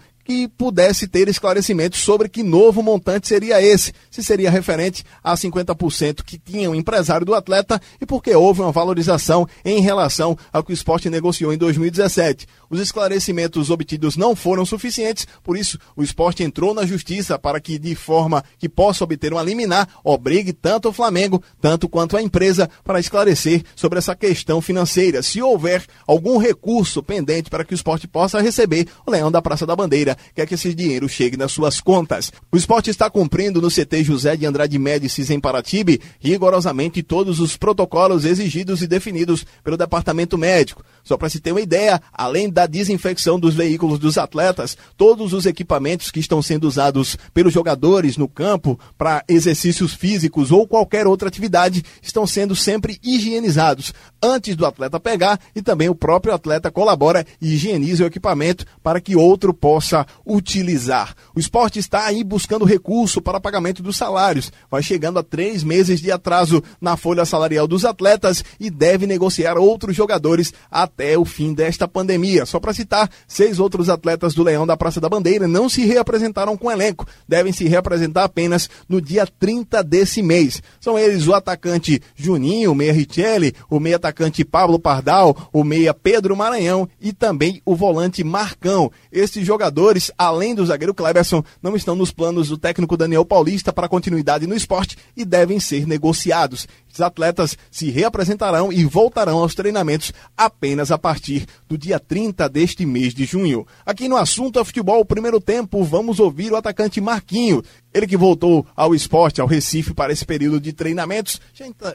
pudesse 0.58 1.08
ter 1.08 1.28
esclarecimentos 1.28 2.00
sobre 2.00 2.30
que 2.30 2.44
novo 2.44 2.82
montante 2.82 3.28
seria 3.28 3.62
esse, 3.62 3.94
se 4.10 4.24
seria 4.24 4.52
referente 4.52 5.04
a 5.24 5.36
50% 5.36 6.24
que 6.24 6.38
tinha 6.38 6.70
o 6.70 6.76
empresário 6.76 7.26
do 7.26 7.34
atleta 7.34 7.82
e 8.00 8.06
porque 8.06 8.36
houve 8.36 8.62
uma 8.62 8.72
valorização 8.72 9.48
em 9.64 9.82
relação 9.82 10.38
ao 10.52 10.64
que 10.64 10.72
o 10.72 10.74
esporte 10.74 11.10
negociou 11.10 11.54
em 11.54 11.58
2017. 11.58 12.48
Os 12.70 12.80
esclarecimentos 12.80 13.70
obtidos 13.70 14.16
não 14.16 14.36
foram 14.36 14.66
suficientes, 14.66 15.28
por 15.44 15.58
isso 15.58 15.78
o 15.96 16.04
esporte 16.04 16.44
entrou 16.44 16.74
na 16.74 16.86
justiça 16.86 17.38
para 17.38 17.60
que, 17.60 17.78
de 17.78 17.96
forma 17.96 18.44
que 18.58 18.70
possa 18.70 19.04
obter 19.04 19.34
uma 19.34 19.44
liminar, 19.44 19.88
obrigue 20.04 20.54
tanto 20.54 20.90
o 20.90 20.94
Flamengo, 20.94 21.42
tanto 21.60 21.90
quanto 21.90 22.16
a 22.16 22.22
empresa, 22.22 22.70
para 22.84 23.00
esclarecer 23.00 23.64
sobre 23.76 24.00
essa 24.00 24.16
questão 24.16 24.62
financeira. 24.62 25.22
Se 25.22 25.42
houver 25.42 25.86
algum 26.08 26.38
recurso 26.38 27.04
pendente 27.04 27.50
para 27.50 27.66
que 27.66 27.74
o 27.74 27.76
esporte 27.76 28.08
possa 28.08 28.42
receber, 28.42 28.88
o 29.06 29.12
Leão 29.12 29.32
da 29.32 29.42
Praça 29.42 29.66
da 29.66 29.76
Bandeira 29.76 30.16
quer 30.34 30.46
que 30.46 30.56
esse 30.56 30.74
dinheiro 30.74 31.08
chegue 31.08 31.38
nas 31.38 31.52
suas 31.52 31.80
contas. 31.80 32.32
O 32.52 32.58
esporte 32.58 32.90
está 32.90 33.10
cumprindo 33.10 33.62
no 33.62 33.70
CT 33.70 34.04
José 34.04 34.36
de 34.36 34.46
Andrade 34.46 34.78
Médicis 34.78 35.30
em 35.30 35.40
Paratibe 35.40 36.02
rigorosamente 36.20 37.04
todos 37.04 37.40
os 37.40 37.58
protocolos 37.58 38.26
exigidos 38.26 38.82
e 38.82 38.88
definidos 38.88 39.46
pelo 39.64 39.78
departamento 39.78 40.38
médico. 40.38 40.84
Só 41.04 41.18
para 41.18 41.30
se 41.30 41.40
ter 41.40 41.52
uma 41.52 41.62
ideia, 41.62 42.02
além 42.14 42.50
da 42.50 42.68
desinfecção 42.68 43.40
dos 43.40 43.56
veículos 43.56 44.00
dos 44.00 44.18
atletas, 44.18 44.78
todos 44.96 45.34
os 45.34 45.46
equipamentos 45.46 46.12
que 46.12 46.20
estão 46.20 46.42
sendo 46.42 46.68
usados 46.68 47.18
pelos 47.34 47.54
jogadores 47.54 48.18
no 48.18 48.28
campo 48.28 48.80
para 48.98 49.24
exercícios 49.28 49.94
físicos 49.94 50.52
ou 50.52 50.68
qualquer 50.68 51.08
outra 51.08 51.28
atividade 51.28 51.84
estão 52.02 52.28
sendo 52.28 52.56
sempre 52.56 53.00
higienizados 53.04 53.94
antes 54.22 54.56
do 54.56 54.66
atleta 54.66 55.00
pegar 55.00 55.40
e 55.56 55.62
também 55.62 55.90
o 55.90 55.96
próprio 55.96 56.34
atleta 56.34 56.72
colabora 56.72 57.26
e 57.42 57.54
higieniza 57.54 58.04
o 58.04 58.08
equipamento 58.08 58.66
para 58.84 59.02
que 59.02 59.16
outro 59.16 59.54
possa 59.54 60.01
utilizar. 60.26 61.16
O 61.36 61.40
esporte 61.40 61.80
está 61.80 62.06
aí 62.06 62.24
buscando 62.24 62.66
recurso 62.66 63.22
para 63.22 63.40
pagamento 63.40 63.82
dos 63.82 63.98
salários, 63.98 64.52
vai 64.70 64.84
chegando 64.84 65.20
a 65.20 65.24
três 65.24 65.64
meses 65.64 66.02
de 66.02 66.12
atraso 66.12 66.64
na 66.80 66.96
folha 66.98 67.26
salarial 67.26 67.68
dos 67.68 67.86
atletas 67.86 68.44
e 68.60 68.70
deve 68.70 69.08
negociar 69.08 69.58
outros 69.58 69.96
jogadores 69.96 70.54
até 70.70 71.18
o 71.18 71.26
fim 71.26 71.54
desta 71.54 71.88
pandemia. 71.88 72.46
Só 72.46 72.60
para 72.60 72.74
citar, 72.74 73.10
seis 73.28 73.60
outros 73.60 73.90
atletas 73.90 74.34
do 74.34 74.44
Leão 74.44 74.66
da 74.66 74.78
Praça 74.78 75.02
da 75.02 75.10
Bandeira 75.10 75.48
não 75.48 75.68
se 75.68 75.86
reapresentaram 75.86 76.56
com 76.58 76.72
elenco, 76.72 77.08
devem 77.28 77.52
se 77.54 77.68
reapresentar 77.68 78.24
apenas 78.24 78.70
no 78.88 79.02
dia 79.02 79.26
30 79.26 79.84
desse 79.84 80.22
mês. 80.22 80.62
São 80.80 80.98
eles 80.98 81.28
o 81.28 81.34
atacante 81.34 82.02
Juninho, 82.16 82.72
o 82.72 82.76
meia 82.76 82.94
Richelli, 82.94 83.54
o 83.70 83.80
meia 83.80 83.96
atacante 83.96 84.46
Pablo 84.46 84.80
Pardal, 84.80 85.50
o 85.52 85.64
meia 85.64 85.94
Pedro 85.94 86.36
Maranhão 86.36 86.88
e 87.00 87.12
também 87.12 87.62
o 87.66 87.76
volante 87.76 88.24
Marcão. 88.24 88.92
Estes 89.12 89.46
jogadores, 89.46 89.91
além 90.18 90.54
do 90.54 90.66
zagueiro 90.66 90.94
Kleberson, 90.94 91.44
não 91.62 91.76
estão 91.76 91.96
nos 91.96 92.12
planos 92.12 92.50
do 92.50 92.58
técnico 92.58 92.98
Daniel 92.98 93.26
Paulista 93.26 93.74
para 93.74 93.90
continuidade 93.90 94.48
no 94.48 94.56
esporte 94.56 94.98
e 95.16 95.26
devem 95.26 95.60
ser 95.60 95.88
negociados. 95.88 96.68
Os 96.94 97.00
atletas 97.00 97.58
se 97.70 97.90
reapresentarão 97.90 98.72
e 98.72 98.84
voltarão 98.84 99.40
aos 99.40 99.56
treinamentos 99.56 100.12
apenas 100.36 100.92
a 100.92 100.98
partir 100.98 101.46
do 101.68 101.78
dia 101.78 102.00
30 102.00 102.50
deste 102.50 102.86
mês 102.86 103.14
de 103.14 103.24
junho. 103.24 103.66
Aqui 103.86 104.10
no 104.10 104.18
assunto 104.18 104.60
é 104.60 104.64
futebol, 104.64 105.06
primeiro 105.06 105.40
tempo, 105.40 105.84
vamos 105.84 106.20
ouvir 106.20 106.52
o 106.52 106.58
atacante 106.58 107.00
Marquinho. 107.00 107.64
Ele 107.94 108.08
que 108.08 108.18
voltou 108.18 108.66
ao 108.76 108.94
esporte, 108.94 109.42
ao 109.42 109.48
Recife, 109.48 109.94
para 109.94 110.14
esse 110.14 110.26
período 110.26 110.60
de 110.60 110.74
treinamentos, 110.74 111.40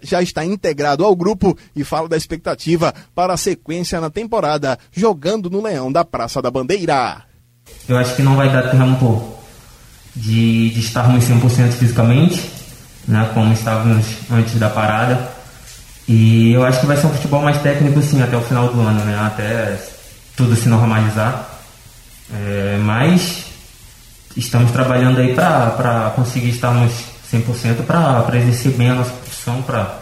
já 0.03 0.23
está 0.23 0.45
integrado 0.45 1.05
ao 1.05 1.17
grupo 1.17 1.57
e 1.75 1.85
fala 1.85 2.09
da 2.09 2.17
expectativa 2.17 2.95
para 3.15 3.35
a 3.35 3.39
sequência 3.39 4.01
na 4.01 4.11
temporada, 4.11 4.79
jogando 4.93 5.51
no 5.51 5.63
Leão 5.63 5.91
da 5.91 6.05
Praça 6.05 6.41
da 6.43 6.51
Bandeira. 6.51 7.36
Eu 7.89 7.97
acho 7.97 8.17
que 8.17 8.23
não 8.23 8.37
vai 8.37 8.51
dar 8.51 8.71
tempo 8.71 9.37
de, 10.15 10.71
de 10.71 10.81
estarmos 10.81 11.25
100% 11.25 11.73
fisicamente, 11.73 12.51
né, 13.07 13.31
como 13.33 13.53
estávamos 13.53 14.07
antes 14.31 14.59
da 14.59 14.69
parada. 14.69 15.31
E 16.09 16.53
eu 16.53 16.65
acho 16.65 16.81
que 16.81 16.87
vai 16.87 16.97
ser 16.97 17.07
um 17.07 17.15
futebol 17.15 17.43
mais 17.43 17.61
técnico 17.63 18.01
sim 18.03 18.23
até 18.23 18.37
o 18.37 18.41
final 18.41 18.69
do 18.69 18.81
ano, 18.81 19.05
né, 19.05 19.19
até 19.19 19.79
tudo 20.37 20.57
se 20.57 20.69
normalizar. 20.69 21.49
É, 22.33 22.79
mas 22.83 23.45
estamos 24.37 24.71
trabalhando 24.73 25.21
aí 25.21 25.35
para 25.35 26.13
conseguir 26.17 26.51
estarmos 26.51 26.93
100% 27.33 27.85
para 27.87 28.37
exercer 28.37 28.73
bem 28.73 28.91
a 28.91 28.95
nossa 28.95 29.13
profissão. 29.13 29.63
Pra... 29.63 29.99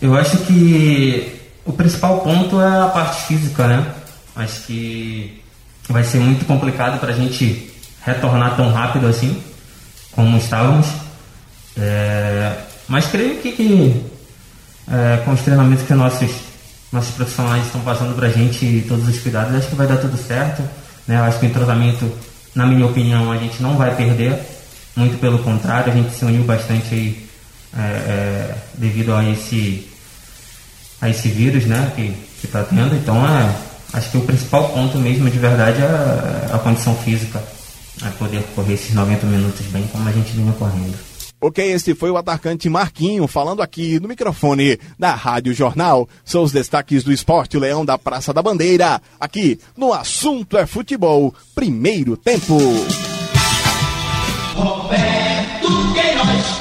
Eu 0.00 0.14
acho 0.16 0.36
que 0.38 1.40
o 1.64 1.72
principal 1.72 2.20
ponto 2.20 2.60
é 2.60 2.80
a 2.80 2.88
parte 2.88 3.22
física, 3.26 3.66
né? 3.66 3.86
Acho 4.36 4.62
que 4.62 5.42
vai 5.92 6.04
ser 6.04 6.18
muito 6.18 6.44
complicado 6.44 6.98
para 7.00 7.10
a 7.12 7.14
gente 7.14 7.70
retornar 8.04 8.56
tão 8.56 8.72
rápido 8.72 9.06
assim 9.06 9.42
como 10.12 10.36
estávamos. 10.36 10.86
É, 11.76 12.56
mas 12.88 13.06
creio 13.06 13.36
que, 13.40 13.52
que 13.52 14.04
é, 14.90 15.22
com 15.24 15.32
os 15.32 15.40
treinamentos 15.40 15.84
que 15.86 15.94
nossos, 15.94 16.30
nossos 16.92 17.14
profissionais 17.14 17.64
estão 17.64 17.80
passando 17.82 18.14
para 18.14 18.26
a 18.26 18.30
gente 18.30 18.64
e 18.64 18.82
todos 18.88 19.08
os 19.08 19.18
cuidados, 19.20 19.54
acho 19.54 19.68
que 19.68 19.76
vai 19.76 19.86
dar 19.86 19.96
tudo 19.96 20.16
certo. 20.16 20.62
Né? 21.06 21.16
Eu 21.16 21.24
acho 21.24 21.38
que 21.38 21.46
o 21.46 21.48
entrosamento, 21.48 22.10
na 22.54 22.66
minha 22.66 22.86
opinião, 22.86 23.30
a 23.30 23.36
gente 23.36 23.62
não 23.62 23.76
vai 23.76 23.94
perder. 23.94 24.38
Muito 24.96 25.18
pelo 25.20 25.38
contrário, 25.38 25.92
a 25.92 25.96
gente 25.96 26.14
se 26.14 26.24
uniu 26.24 26.42
bastante 26.42 26.94
aí 26.94 27.28
é, 27.76 27.80
é, 27.80 28.54
devido 28.74 29.14
a 29.14 29.24
esse, 29.24 29.88
a 31.00 31.08
esse 31.08 31.28
vírus 31.28 31.64
né, 31.64 31.92
que 31.94 32.12
está 32.44 32.64
tendo. 32.64 32.94
Então, 32.96 33.16
é, 33.24 33.69
acho 33.92 34.10
que 34.10 34.16
o 34.16 34.22
principal 34.22 34.68
ponto 34.70 34.98
mesmo 34.98 35.30
de 35.30 35.38
verdade 35.38 35.80
é 35.82 36.54
a 36.54 36.58
condição 36.58 36.94
física, 36.96 37.42
é 38.04 38.10
poder 38.10 38.42
correr 38.54 38.74
esses 38.74 38.94
90 38.94 39.26
minutos 39.26 39.66
bem 39.66 39.86
como 39.88 40.08
a 40.08 40.12
gente 40.12 40.32
vinha 40.32 40.52
correndo. 40.52 41.10
Ok, 41.42 41.72
esse 41.72 41.94
foi 41.94 42.10
o 42.10 42.18
atacante 42.18 42.68
Marquinho 42.68 43.26
falando 43.26 43.62
aqui 43.62 43.98
no 43.98 44.06
microfone 44.06 44.78
da 44.98 45.14
Rádio 45.14 45.54
Jornal. 45.54 46.06
São 46.22 46.42
os 46.42 46.52
destaques 46.52 47.02
do 47.02 47.10
Esporte 47.10 47.58
Leão 47.58 47.82
da 47.82 47.96
Praça 47.96 48.30
da 48.30 48.42
Bandeira, 48.42 49.00
aqui 49.18 49.58
no 49.74 49.90
Assunto 49.90 50.58
é 50.58 50.66
Futebol, 50.66 51.34
primeiro 51.54 52.14
tempo. 52.14 52.58
Roberto 54.54 55.94
Queiroz. 55.94 56.60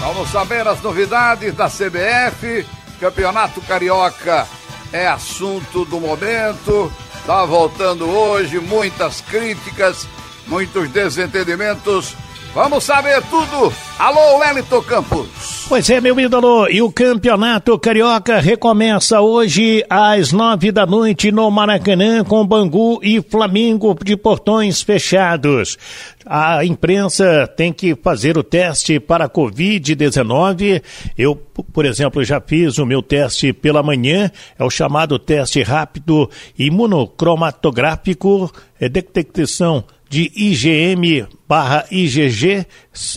Vamos 0.00 0.30
saber 0.30 0.66
as 0.66 0.80
novidades 0.82 1.54
da 1.54 1.68
CBF. 1.68 2.64
Campeonato 2.98 3.60
Carioca 3.60 4.48
é 4.92 5.06
assunto 5.06 5.84
do 5.84 6.00
momento. 6.00 6.92
Tá 7.26 7.44
voltando 7.44 8.08
hoje, 8.08 8.58
muitas 8.58 9.20
críticas, 9.20 10.08
muitos 10.46 10.88
desentendimentos. 10.90 12.16
Vamos 12.54 12.84
saber 12.84 13.22
tudo. 13.24 13.72
Alô, 13.98 14.38
Wellington 14.38 14.82
Campos. 14.82 15.66
Pois 15.68 15.90
é, 15.90 16.00
meu 16.00 16.18
ídolo, 16.18 16.66
e 16.70 16.80
o 16.80 16.90
Campeonato 16.90 17.78
Carioca 17.78 18.38
recomeça 18.40 19.20
hoje 19.20 19.84
às 19.90 20.32
nove 20.32 20.72
da 20.72 20.86
noite 20.86 21.30
no 21.30 21.50
Maracanã 21.50 22.24
com 22.24 22.46
Bangu 22.46 23.00
e 23.02 23.20
Flamengo 23.20 23.94
de 24.02 24.16
portões 24.16 24.80
fechados. 24.80 25.76
A 26.24 26.64
imprensa 26.64 27.46
tem 27.54 27.70
que 27.70 27.94
fazer 27.94 28.38
o 28.38 28.42
teste 28.42 28.98
para 28.98 29.26
a 29.26 29.28
Covid-19. 29.28 30.82
Eu, 31.18 31.36
por 31.36 31.84
exemplo, 31.84 32.24
já 32.24 32.40
fiz 32.40 32.78
o 32.78 32.86
meu 32.86 33.02
teste 33.02 33.52
pela 33.52 33.82
manhã, 33.82 34.30
é 34.58 34.64
o 34.64 34.70
chamado 34.70 35.18
teste 35.18 35.62
rápido 35.62 36.30
imunocromatográfico, 36.58 38.50
é 38.80 38.88
detecção 38.88 39.84
de 40.08 40.30
IgM 40.34 41.26
barra 41.48 41.86
IgG 41.90 42.66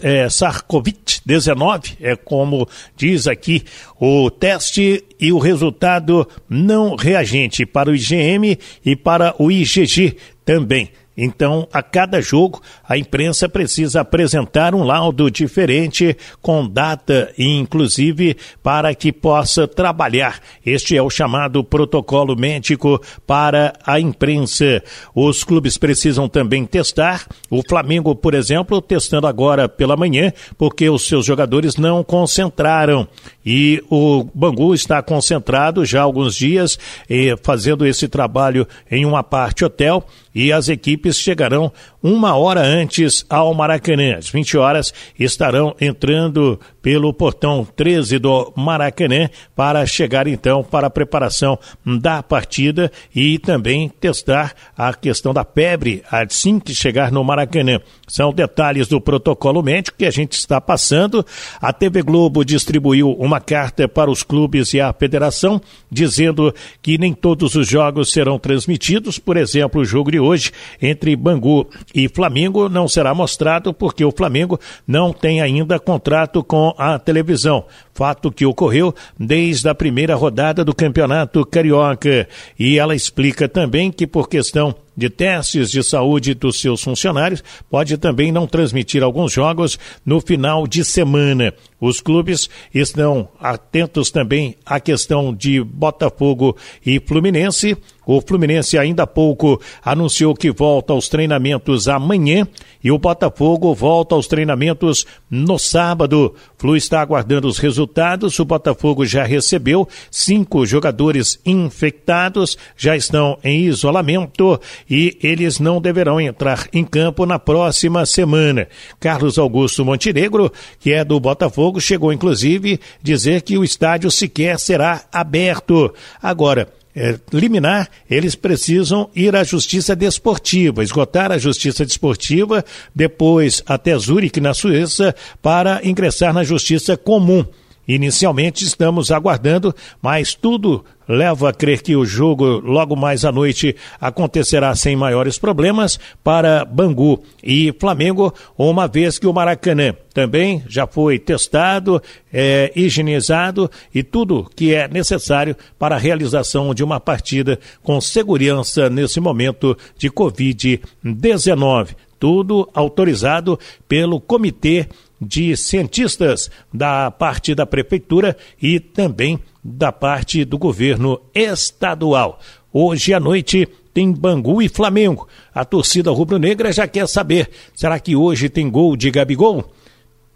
é, 0.03 0.27
SARS-CoV-19, 0.27 1.97
é 1.99 2.15
como 2.15 2.67
diz 2.95 3.27
aqui 3.27 3.63
o 3.99 4.29
teste 4.29 5.03
e 5.19 5.31
o 5.31 5.39
resultado 5.39 6.27
não 6.49 6.95
reagente 6.95 7.65
para 7.65 7.89
o 7.89 7.95
IgM 7.95 8.57
e 8.85 8.95
para 8.95 9.35
o 9.37 9.51
IgG 9.51 10.17
também. 10.45 10.89
Então, 11.23 11.67
a 11.71 11.83
cada 11.83 12.19
jogo, 12.19 12.59
a 12.83 12.97
imprensa 12.97 13.47
precisa 13.47 14.01
apresentar 14.01 14.73
um 14.73 14.83
laudo 14.83 15.29
diferente, 15.29 16.17
com 16.41 16.67
data 16.67 17.31
inclusive 17.37 18.35
para 18.63 18.95
que 18.95 19.11
possa 19.11 19.67
trabalhar. 19.67 20.39
Este 20.65 20.97
é 20.97 21.01
o 21.01 21.11
chamado 21.11 21.63
protocolo 21.63 22.35
médico 22.35 22.99
para 23.27 23.73
a 23.85 23.99
imprensa. 23.99 24.81
Os 25.13 25.43
clubes 25.43 25.77
precisam 25.77 26.27
também 26.27 26.65
testar. 26.65 27.27
O 27.51 27.61
Flamengo, 27.61 28.15
por 28.15 28.33
exemplo, 28.33 28.81
testando 28.81 29.27
agora 29.27 29.69
pela 29.69 29.95
manhã, 29.95 30.33
porque 30.57 30.89
os 30.89 31.07
seus 31.07 31.23
jogadores 31.23 31.75
não 31.75 32.03
concentraram. 32.03 33.07
E 33.45 33.83
o 33.89 34.25
Bangu 34.33 34.73
está 34.73 35.01
concentrado 35.01 35.83
já 35.83 36.01
há 36.01 36.03
alguns 36.03 36.35
dias, 36.35 36.77
eh, 37.09 37.35
fazendo 37.41 37.85
esse 37.85 38.07
trabalho 38.07 38.67
em 38.89 39.05
uma 39.05 39.23
parte 39.23 39.65
hotel 39.65 40.05
e 40.33 40.51
as 40.51 40.69
equipes 40.69 41.17
chegarão 41.17 41.71
uma 42.01 42.35
hora 42.35 42.61
antes 42.61 43.25
ao 43.29 43.53
Maracanã. 43.53 44.17
Às 44.17 44.29
20 44.29 44.57
horas 44.57 44.93
estarão 45.19 45.75
entrando 45.79 46.59
pelo 46.81 47.13
portão 47.13 47.65
13 47.75 48.17
do 48.17 48.51
Maracanã 48.55 49.29
para 49.55 49.85
chegar 49.85 50.27
então 50.27 50.63
para 50.63 50.87
a 50.87 50.89
preparação 50.89 51.59
da 51.85 52.23
partida 52.23 52.91
e 53.15 53.37
também 53.37 53.87
testar 53.87 54.53
a 54.75 54.93
questão 54.93 55.33
da 55.33 55.43
febre 55.43 56.03
assim 56.11 56.59
que 56.59 56.73
chegar 56.73 57.11
no 57.11 57.23
Maracanã. 57.23 57.79
São 58.07 58.33
detalhes 58.33 58.87
do 58.87 58.99
protocolo 58.99 59.61
médico 59.61 59.97
que 59.97 60.05
a 60.05 60.11
gente 60.11 60.33
está 60.33 60.59
passando. 60.59 61.25
A 61.61 61.71
TV 61.71 62.01
Globo 62.01 62.43
distribuiu 62.43 63.11
uma 63.13 63.39
carta 63.39 63.87
para 63.87 64.11
os 64.11 64.23
clubes 64.23 64.73
e 64.73 64.81
a 64.81 64.91
federação 64.91 65.61
dizendo 65.89 66.53
que 66.81 66.97
nem 66.97 67.13
todos 67.13 67.55
os 67.55 67.67
jogos 67.67 68.11
serão 68.11 68.39
transmitidos. 68.39 69.19
Por 69.19 69.37
exemplo, 69.37 69.81
o 69.81 69.85
jogo 69.85 70.11
de 70.11 70.19
hoje 70.19 70.51
entre 70.81 71.15
Bangu 71.15 71.69
e 71.93 72.07
Flamengo 72.07 72.69
não 72.69 72.87
será 72.87 73.13
mostrado 73.13 73.73
porque 73.73 74.03
o 74.03 74.11
Flamengo 74.11 74.59
não 74.87 75.11
tem 75.13 75.41
ainda 75.41 75.79
contrato 75.79 76.43
com 76.43 76.73
a 76.77 76.97
televisão. 76.97 77.65
Fato 77.93 78.31
que 78.31 78.45
ocorreu 78.45 78.93
desde 79.19 79.67
a 79.67 79.75
primeira 79.75 80.15
rodada 80.15 80.63
do 80.63 80.73
Campeonato 80.73 81.45
Carioca. 81.45 82.27
E 82.57 82.79
ela 82.79 82.95
explica 82.95 83.47
também 83.47 83.91
que 83.91 84.07
por 84.07 84.29
questão 84.29 84.75
de 84.95 85.09
testes 85.09 85.71
de 85.71 85.81
saúde 85.83 86.33
dos 86.33 86.59
seus 86.59 86.83
funcionários, 86.83 87.43
pode 87.69 87.97
também 87.97 88.31
não 88.31 88.45
transmitir 88.45 89.01
alguns 89.01 89.31
jogos 89.31 89.79
no 90.05 90.19
final 90.19 90.67
de 90.67 90.83
semana. 90.83 91.53
Os 91.79 92.01
clubes 92.01 92.49
estão 92.73 93.27
atentos 93.39 94.11
também 94.11 94.55
à 94.65 94.79
questão 94.79 95.33
de 95.33 95.63
Botafogo 95.63 96.55
e 96.85 96.99
Fluminense. 96.99 97.77
O 98.05 98.19
Fluminense 98.19 98.77
ainda 98.77 99.03
há 99.03 99.07
pouco 99.07 99.61
anunciou 99.83 100.33
que 100.33 100.51
volta 100.51 100.91
aos 100.91 101.07
treinamentos 101.07 101.87
amanhã 101.87 102.47
e 102.83 102.91
o 102.91 102.97
Botafogo 102.97 103.75
volta 103.75 104.15
aos 104.15 104.27
treinamentos 104.27 105.05
no 105.29 105.59
sábado. 105.59 106.33
Flu 106.57 106.75
está 106.75 106.99
aguardando 106.99 107.47
os 107.47 107.59
resultados. 107.59 108.39
O 108.39 108.45
Botafogo 108.45 109.05
já 109.05 109.23
recebeu 109.23 109.87
cinco 110.09 110.65
jogadores 110.65 111.39
infectados, 111.45 112.57
já 112.75 112.95
estão 112.95 113.37
em 113.43 113.65
isolamento 113.65 114.59
e 114.89 115.17
eles 115.21 115.59
não 115.59 115.79
deverão 115.79 116.19
entrar 116.19 116.67
em 116.73 116.83
campo 116.83 117.25
na 117.27 117.37
próxima 117.37 118.05
semana. 118.07 118.67
Carlos 118.99 119.37
Augusto 119.37 119.85
Montenegro, 119.85 120.51
que 120.79 120.91
é 120.91 121.05
do 121.05 121.19
Botafogo, 121.19 121.79
chegou 121.79 122.11
inclusive 122.11 122.79
dizer 123.01 123.43
que 123.43 123.59
o 123.59 123.63
estádio 123.63 124.09
sequer 124.09 124.59
será 124.59 125.03
aberto. 125.11 125.93
Agora, 126.21 126.67
é, 126.95 127.17
liminar, 127.31 127.89
eles 128.09 128.35
precisam 128.35 129.09
ir 129.15 129.35
à 129.35 129.43
justiça 129.43 129.95
desportiva, 129.95 130.83
esgotar 130.83 131.31
a 131.31 131.37
justiça 131.37 131.85
desportiva, 131.85 132.63
depois 132.93 133.63
até 133.65 133.97
Zurique, 133.97 134.41
na 134.41 134.53
Suíça, 134.53 135.15
para 135.41 135.81
ingressar 135.83 136.33
na 136.33 136.43
justiça 136.43 136.97
comum. 136.97 137.45
Inicialmente 137.87 138.63
estamos 138.63 139.11
aguardando, 139.11 139.73
mas 140.01 140.35
tudo 140.35 140.85
leva 141.07 141.49
a 141.49 141.53
crer 141.53 141.81
que 141.81 141.95
o 141.95 142.05
jogo 142.05 142.45
logo 142.59 142.95
mais 142.95 143.25
à 143.25 143.31
noite 143.31 143.75
acontecerá 143.99 144.73
sem 144.75 144.95
maiores 144.95 145.37
problemas 145.37 145.99
para 146.23 146.63
Bangu 146.63 147.21
e 147.43 147.75
Flamengo, 147.79 148.33
uma 148.57 148.87
vez 148.87 149.19
que 149.19 149.27
o 149.27 149.33
Maracanã 149.33 149.93
também 150.13 150.63
já 150.67 150.87
foi 150.87 151.19
testado, 151.19 152.01
é, 152.31 152.71
higienizado 152.75 153.69
e 153.93 154.03
tudo 154.03 154.49
que 154.55 154.73
é 154.73 154.87
necessário 154.87 155.55
para 155.77 155.95
a 155.95 155.99
realização 155.99 156.73
de 156.73 156.83
uma 156.83 156.99
partida 156.99 157.59
com 157.83 157.99
segurança 157.99 158.89
nesse 158.89 159.19
momento 159.19 159.77
de 159.97 160.09
Covid-19. 160.09 161.95
Tudo 162.19 162.69
autorizado 162.73 163.59
pelo 163.87 164.21
Comitê 164.21 164.87
de 165.21 165.55
cientistas 165.55 166.49
da 166.73 167.11
parte 167.11 167.53
da 167.53 167.65
prefeitura 167.65 168.35
e 168.59 168.79
também 168.79 169.39
da 169.63 169.91
parte 169.91 170.43
do 170.43 170.57
governo 170.57 171.21
estadual. 171.33 172.39
Hoje 172.73 173.13
à 173.13 173.19
noite 173.19 173.67
tem 173.93 174.11
Bangu 174.11 174.61
e 174.61 174.69
Flamengo. 174.69 175.27
A 175.53 175.63
torcida 175.63 176.09
rubro-negra 176.09 176.71
já 176.71 176.87
quer 176.87 177.07
saber: 177.07 177.49
será 177.75 177.99
que 177.99 178.15
hoje 178.15 178.49
tem 178.49 178.69
gol 178.69 178.95
de 178.95 179.11
Gabigol? 179.11 179.71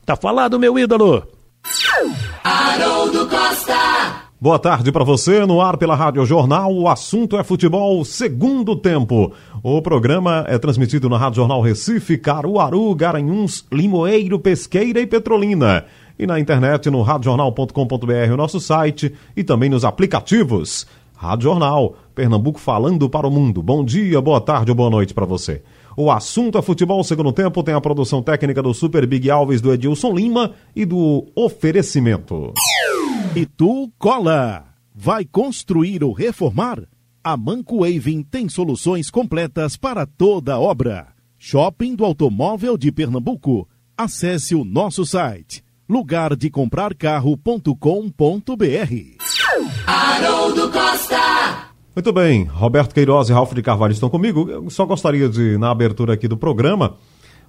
Tá 0.06 0.16
falado, 0.16 0.60
meu 0.60 0.78
ídolo. 0.78 1.28
Haroldo 2.44 3.28
Costa. 3.28 4.25
Boa 4.46 4.60
tarde 4.60 4.92
para 4.92 5.04
você, 5.04 5.44
no 5.44 5.60
ar 5.60 5.76
pela 5.76 5.96
Rádio 5.96 6.24
Jornal. 6.24 6.72
O 6.72 6.88
assunto 6.88 7.36
é 7.36 7.44
futebol, 7.44 8.06
segundo 8.06 8.76
tempo. 8.76 9.34
O 9.64 9.82
programa 9.82 10.46
é 10.48 10.60
transmitido 10.60 11.10
na 11.10 11.18
Rádio 11.18 11.38
Jornal 11.38 11.62
Recife, 11.62 12.16
Caruaru, 12.16 12.94
Garanhuns, 12.94 13.66
Limoeiro, 13.72 14.38
Pesqueira 14.38 15.00
e 15.00 15.08
Petrolina. 15.08 15.86
E 16.20 16.28
na 16.28 16.40
internet 16.40 16.92
no 16.92 17.02
radiojornal.com.br, 17.02 18.32
o 18.32 18.38
nosso 18.38 18.60
site, 18.60 19.12
e 19.36 19.44
também 19.44 19.68
nos 19.68 19.84
aplicativos. 19.84 20.86
Rádio 21.16 21.46
Jornal, 21.46 21.96
Pernambuco 22.14 22.60
falando 22.60 23.10
para 23.10 23.26
o 23.26 23.32
mundo. 23.32 23.64
Bom 23.64 23.84
dia, 23.84 24.22
boa 24.22 24.40
tarde 24.40 24.70
ou 24.70 24.76
boa 24.76 24.92
noite 24.92 25.12
para 25.12 25.26
você. 25.26 25.64
O 25.98 26.12
assunto 26.12 26.58
é 26.58 26.62
futebol, 26.62 27.04
segundo 27.04 27.32
tempo, 27.32 27.64
tem 27.64 27.74
a 27.74 27.82
produção 27.82 28.22
técnica 28.22 28.62
do 28.62 28.74
Super 28.74 29.06
Big 29.06 29.30
Alves, 29.30 29.62
do 29.62 29.74
Edilson 29.74 30.14
Lima 30.14 30.54
e 30.76 30.86
do 30.86 31.26
oferecimento. 31.36 32.54
E 33.36 33.46
tu 33.46 33.92
cola. 33.98 34.66
Vai 34.94 35.26
construir 35.26 36.04
ou 36.04 36.14
reformar? 36.14 36.84
A 37.24 37.36
Manco 37.36 37.80
Waving 37.80 38.24
tem 38.24 38.48
soluções 38.48 39.10
completas 39.10 39.76
para 39.76 40.06
toda 40.06 40.60
obra. 40.60 41.08
Shopping 41.38 41.96
do 41.96 42.06
Automóvel 42.06 42.78
de 42.78 42.92
Pernambuco. 42.92 43.68
Acesse 43.98 44.56
o 44.56 44.64
nosso 44.64 45.06
site 45.06 45.66
lugar 45.88 46.36
de 46.36 46.50
comprar 46.50 46.96
carro.com.br. 46.96 47.74
Haroldo 49.86 50.72
Costa. 50.72 51.75
Muito 51.96 52.12
bem, 52.12 52.44
Roberto 52.44 52.94
Queiroz 52.94 53.30
e 53.30 53.32
Ralf 53.32 53.54
de 53.54 53.62
Carvalho 53.62 53.94
estão 53.94 54.10
comigo. 54.10 54.50
Eu 54.50 54.70
só 54.70 54.86
gostaria 54.86 55.30
de, 55.30 55.58
na 55.58 55.72
abertura 55.72 56.14
aqui 56.14 56.28
do 56.28 56.36
programa, 56.36 56.98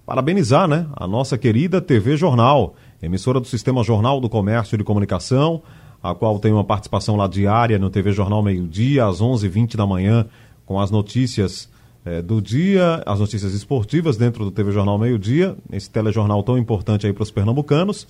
parabenizar 0.06 0.68
né, 0.68 0.86
a 0.94 1.04
nossa 1.04 1.36
querida 1.36 1.80
TV 1.80 2.16
Jornal, 2.16 2.76
emissora 3.02 3.40
do 3.40 3.46
Sistema 3.48 3.82
Jornal 3.82 4.20
do 4.20 4.28
Comércio 4.28 4.76
e 4.76 4.78
de 4.78 4.84
Comunicação, 4.84 5.62
a 6.00 6.14
qual 6.14 6.38
tem 6.38 6.52
uma 6.52 6.62
participação 6.62 7.16
lá 7.16 7.26
diária 7.26 7.76
no 7.76 7.90
TV 7.90 8.12
Jornal 8.12 8.40
Meio 8.40 8.68
Dia, 8.68 9.06
às 9.06 9.20
11h20 9.20 9.74
da 9.74 9.84
manhã, 9.84 10.26
com 10.64 10.78
as 10.78 10.92
notícias 10.92 11.68
eh, 12.04 12.22
do 12.22 12.40
dia, 12.40 13.02
as 13.04 13.18
notícias 13.18 13.52
esportivas 13.52 14.16
dentro 14.16 14.44
do 14.44 14.52
TV 14.52 14.70
Jornal 14.70 14.96
Meio 14.96 15.18
Dia, 15.18 15.56
esse 15.72 15.90
telejornal 15.90 16.40
tão 16.44 16.56
importante 16.56 17.04
aí 17.04 17.12
para 17.12 17.24
os 17.24 17.32
pernambucanos. 17.32 18.06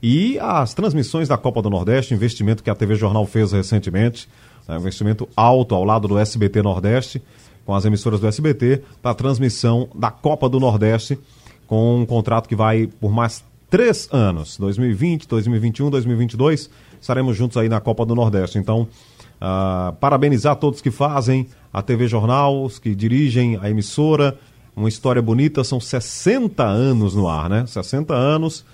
E 0.00 0.38
as 0.38 0.72
transmissões 0.72 1.26
da 1.26 1.36
Copa 1.36 1.60
do 1.60 1.68
Nordeste, 1.68 2.14
investimento 2.14 2.62
que 2.62 2.70
a 2.70 2.76
TV 2.76 2.94
Jornal 2.94 3.26
fez 3.26 3.50
recentemente, 3.50 4.28
né, 4.68 4.76
investimento 4.76 5.28
alto 5.36 5.74
ao 5.74 5.84
lado 5.84 6.08
do 6.08 6.18
SBT 6.18 6.62
Nordeste, 6.62 7.22
com 7.64 7.74
as 7.74 7.84
emissoras 7.84 8.20
do 8.20 8.26
SBT, 8.26 8.82
para 9.02 9.12
a 9.12 9.14
transmissão 9.14 9.88
da 9.94 10.10
Copa 10.10 10.48
do 10.48 10.60
Nordeste, 10.60 11.18
com 11.66 12.00
um 12.00 12.06
contrato 12.06 12.48
que 12.48 12.56
vai 12.56 12.86
por 12.86 13.10
mais 13.10 13.42
três 13.70 14.08
anos 14.12 14.56
2020, 14.58 15.26
2021, 15.26 15.90
2022. 15.90 16.70
Estaremos 17.00 17.36
juntos 17.36 17.56
aí 17.56 17.68
na 17.68 17.80
Copa 17.80 18.04
do 18.04 18.14
Nordeste. 18.14 18.58
Então, 18.58 18.86
uh, 19.40 19.92
parabenizar 19.94 20.56
todos 20.56 20.80
que 20.80 20.90
fazem 20.90 21.48
a 21.72 21.82
TV 21.82 22.06
Jornal, 22.06 22.64
os 22.64 22.78
que 22.78 22.94
dirigem 22.94 23.58
a 23.60 23.68
emissora. 23.70 24.38
Uma 24.76 24.88
história 24.88 25.22
bonita, 25.22 25.62
são 25.62 25.80
60 25.80 26.64
anos 26.64 27.14
no 27.14 27.28
ar, 27.28 27.48
né? 27.48 27.64
60 27.66 28.12
anos 28.12 28.64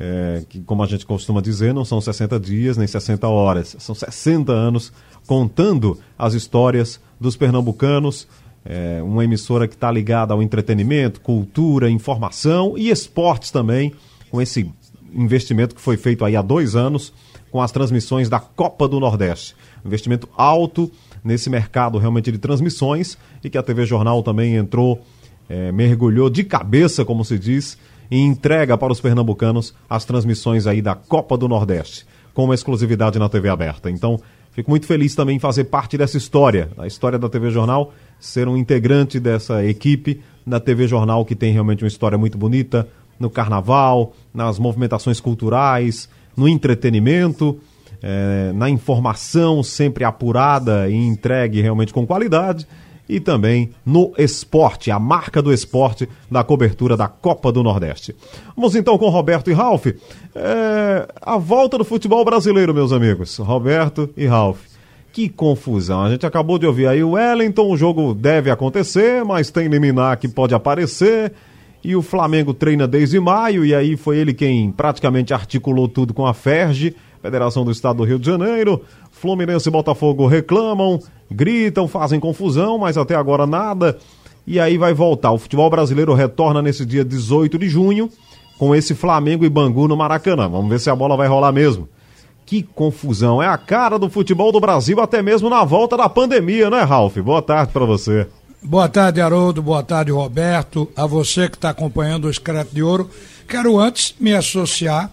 é, 0.00 0.44
que, 0.48 0.60
como 0.60 0.82
a 0.84 0.86
gente 0.86 1.04
costuma 1.04 1.40
dizer, 1.40 1.74
não 1.74 1.84
são 1.84 2.00
60 2.00 2.38
dias 2.38 2.76
nem 2.76 2.86
60 2.86 3.26
horas, 3.26 3.74
são 3.80 3.96
60 3.96 4.52
anos 4.52 4.92
contando 5.26 5.98
as 6.16 6.34
histórias 6.34 7.00
dos 7.20 7.36
pernambucanos. 7.36 8.28
É, 8.64 9.00
uma 9.02 9.24
emissora 9.24 9.66
que 9.66 9.74
está 9.74 9.90
ligada 9.90 10.34
ao 10.34 10.42
entretenimento, 10.42 11.20
cultura, 11.20 11.90
informação 11.90 12.76
e 12.76 12.90
esportes 12.90 13.50
também, 13.50 13.92
com 14.30 14.42
esse 14.42 14.70
investimento 15.12 15.74
que 15.74 15.80
foi 15.80 15.96
feito 15.96 16.24
aí 16.24 16.36
há 16.36 16.42
dois 16.42 16.76
anos 16.76 17.12
com 17.50 17.62
as 17.62 17.72
transmissões 17.72 18.28
da 18.28 18.38
Copa 18.38 18.86
do 18.86 19.00
Nordeste. 19.00 19.56
Investimento 19.84 20.28
alto 20.36 20.90
nesse 21.24 21.48
mercado 21.48 21.98
realmente 21.98 22.30
de 22.30 22.38
transmissões 22.38 23.16
e 23.42 23.48
que 23.48 23.56
a 23.56 23.62
TV 23.62 23.86
Jornal 23.86 24.22
também 24.22 24.56
entrou, 24.56 25.02
é, 25.48 25.72
mergulhou 25.72 26.28
de 26.28 26.44
cabeça, 26.44 27.06
como 27.06 27.24
se 27.24 27.38
diz, 27.38 27.78
e 28.10 28.18
entrega 28.18 28.76
para 28.76 28.92
os 28.92 29.00
pernambucanos 29.00 29.74
as 29.88 30.04
transmissões 30.04 30.66
aí 30.66 30.80
da 30.80 30.94
Copa 30.94 31.36
do 31.36 31.48
Nordeste, 31.48 32.06
com 32.34 32.44
uma 32.44 32.54
exclusividade 32.54 33.18
na 33.18 33.28
TV 33.28 33.48
aberta. 33.48 33.90
Então, 33.90 34.20
fico 34.52 34.70
muito 34.70 34.86
feliz 34.86 35.14
também 35.14 35.36
em 35.36 35.40
fazer 35.40 35.64
parte 35.64 35.98
dessa 35.98 36.16
história, 36.16 36.70
da 36.76 36.86
história 36.86 37.18
da 37.18 37.28
TV 37.28 37.50
Jornal, 37.50 37.92
ser 38.18 38.48
um 38.48 38.56
integrante 38.56 39.20
dessa 39.20 39.64
equipe 39.64 40.20
da 40.46 40.58
TV 40.58 40.88
Jornal 40.88 41.24
que 41.24 41.34
tem 41.34 41.52
realmente 41.52 41.84
uma 41.84 41.88
história 41.88 42.16
muito 42.16 42.38
bonita 42.38 42.88
no 43.18 43.28
carnaval, 43.28 44.14
nas 44.32 44.58
movimentações 44.58 45.20
culturais, 45.20 46.08
no 46.36 46.48
entretenimento, 46.48 47.60
é, 48.00 48.52
na 48.54 48.70
informação 48.70 49.62
sempre 49.62 50.04
apurada 50.04 50.88
e 50.88 50.94
entregue 50.94 51.60
realmente 51.60 51.92
com 51.92 52.06
qualidade 52.06 52.66
e 53.08 53.18
também 53.18 53.70
no 53.86 54.12
esporte, 54.18 54.90
a 54.90 54.98
marca 54.98 55.40
do 55.40 55.52
esporte 55.52 56.08
da 56.30 56.44
cobertura 56.44 56.96
da 56.96 57.08
Copa 57.08 57.50
do 57.50 57.62
Nordeste. 57.62 58.14
Vamos 58.54 58.74
então 58.74 58.98
com 58.98 59.08
Roberto 59.08 59.50
e 59.50 59.54
Ralf. 59.54 59.86
É, 60.34 61.08
a 61.20 61.38
volta 61.38 61.78
do 61.78 61.84
futebol 61.84 62.24
brasileiro, 62.24 62.74
meus 62.74 62.92
amigos. 62.92 63.38
Roberto 63.38 64.10
e 64.16 64.26
Ralf. 64.26 64.60
Que 65.12 65.28
confusão. 65.28 66.02
A 66.02 66.10
gente 66.10 66.26
acabou 66.26 66.58
de 66.58 66.66
ouvir 66.66 66.86
aí 66.86 67.02
o 67.02 67.12
Wellington, 67.12 67.70
o 67.70 67.76
jogo 67.76 68.14
deve 68.14 68.50
acontecer, 68.50 69.24
mas 69.24 69.50
tem 69.50 69.68
liminar 69.68 70.18
que 70.18 70.28
pode 70.28 70.54
aparecer. 70.54 71.32
E 71.82 71.96
o 71.96 72.02
Flamengo 72.02 72.52
treina 72.52 72.86
desde 72.86 73.18
maio, 73.18 73.64
e 73.64 73.74
aí 73.74 73.96
foi 73.96 74.18
ele 74.18 74.34
quem 74.34 74.70
praticamente 74.70 75.32
articulou 75.32 75.88
tudo 75.88 76.12
com 76.12 76.26
a 76.26 76.34
FERJ, 76.34 76.94
Federação 77.22 77.64
do 77.64 77.70
Estado 77.70 77.96
do 77.96 78.04
Rio 78.04 78.18
de 78.18 78.26
Janeiro. 78.26 78.82
Fluminense 79.20 79.68
e 79.68 79.72
Botafogo 79.72 80.26
reclamam, 80.26 81.00
gritam, 81.30 81.88
fazem 81.88 82.20
confusão, 82.20 82.78
mas 82.78 82.96
até 82.96 83.14
agora 83.14 83.46
nada. 83.46 83.98
E 84.46 84.58
aí 84.58 84.78
vai 84.78 84.94
voltar. 84.94 85.32
O 85.32 85.38
futebol 85.38 85.68
brasileiro 85.68 86.14
retorna 86.14 86.62
nesse 86.62 86.86
dia 86.86 87.04
18 87.04 87.58
de 87.58 87.68
junho 87.68 88.08
com 88.58 88.74
esse 88.74 88.94
Flamengo 88.94 89.44
e 89.44 89.48
Bangu 89.48 89.86
no 89.88 89.96
Maracanã. 89.96 90.48
Vamos 90.48 90.70
ver 90.70 90.80
se 90.80 90.88
a 90.88 90.96
bola 90.96 91.16
vai 91.16 91.28
rolar 91.28 91.52
mesmo. 91.52 91.88
Que 92.46 92.62
confusão. 92.62 93.42
É 93.42 93.46
a 93.46 93.58
cara 93.58 93.98
do 93.98 94.08
futebol 94.08 94.50
do 94.50 94.60
Brasil, 94.60 95.00
até 95.00 95.20
mesmo 95.20 95.50
na 95.50 95.64
volta 95.64 95.96
da 95.96 96.08
pandemia, 96.08 96.70
né, 96.70 96.82
Ralf? 96.82 97.18
Boa 97.18 97.42
tarde 97.42 97.72
para 97.72 97.84
você. 97.84 98.26
Boa 98.62 98.88
tarde, 98.88 99.20
Haroldo. 99.20 99.60
Boa 99.62 99.82
tarde, 99.82 100.10
Roberto. 100.10 100.88
A 100.96 101.06
você 101.06 101.48
que 101.48 101.56
está 101.56 101.70
acompanhando 101.70 102.24
o 102.24 102.30
Escreto 102.30 102.74
de 102.74 102.82
Ouro. 102.82 103.10
Quero 103.46 103.78
antes 103.78 104.14
me 104.18 104.34
associar 104.34 105.12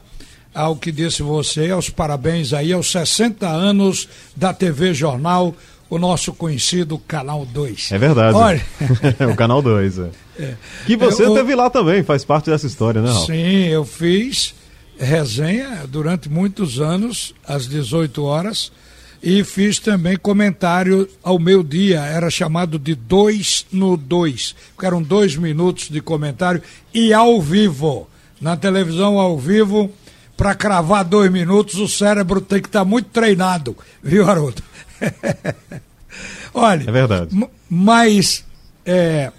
ao 0.56 0.76
que 0.76 0.92
disse 0.92 1.22
você, 1.22 1.70
aos 1.70 1.90
parabéns 1.90 2.54
aí 2.54 2.72
aos 2.72 2.90
60 2.90 3.46
anos 3.48 4.08
da 4.36 4.54
TV 4.54 4.94
Jornal, 4.94 5.54
o 5.90 6.00
nosso 6.00 6.34
conhecido 6.34 6.98
Canal 6.98 7.46
2. 7.46 7.92
É 7.92 7.98
verdade. 7.98 8.36
Olha... 8.36 8.66
o 9.32 9.36
Canal 9.36 9.62
2, 9.62 10.00
é. 10.00 10.10
é. 10.40 10.54
Que 10.86 10.96
você 10.96 11.26
eu... 11.26 11.34
teve 11.34 11.54
lá 11.54 11.70
também, 11.70 12.02
faz 12.04 12.24
parte 12.24 12.50
dessa 12.50 12.66
história, 12.66 13.02
né, 13.02 13.12
Raul? 13.12 13.26
Sim, 13.26 13.66
eu 13.66 13.86
fiz 13.86 14.56
resenha 14.98 15.82
durante 15.88 16.30
muitos 16.30 16.80
anos, 16.80 17.36
às 17.46 17.68
18 17.68 18.24
horas, 18.24 18.72
e 19.22 19.44
fiz 19.44 19.80
também 19.80 20.16
comentário 20.16 21.08
ao 21.24 21.40
meu 21.40 21.64
dia, 21.64 22.00
era 22.02 22.30
chamado 22.30 22.78
de 22.78 22.96
dois 22.96 23.66
no 23.72 23.98
dois, 23.98 24.56
eram 24.82 25.02
dois 25.02 25.36
minutos 25.36 25.90
de 25.90 26.00
comentário 26.00 26.62
e 26.94 27.14
ao 27.14 27.42
vivo. 27.42 28.08
Na 28.40 28.56
televisão 28.56 29.20
ao 29.20 29.38
vivo, 29.38 29.92
para 30.36 30.56
cravar 30.56 31.04
dois 31.04 31.32
minutos, 31.32 31.76
o 31.76 31.88
cérebro 31.88 32.42
tem 32.42 32.62
que 32.62 32.68
estar 32.68 32.80
tá 32.80 32.86
muito 32.86 33.10
treinado, 33.10 33.76
viu, 34.04 34.30
Haroldo? 34.30 34.62
Olha. 36.54 36.84
É 36.88 36.92
verdade. 36.92 37.50
Mas, 37.70 38.46
é, 38.86 39.32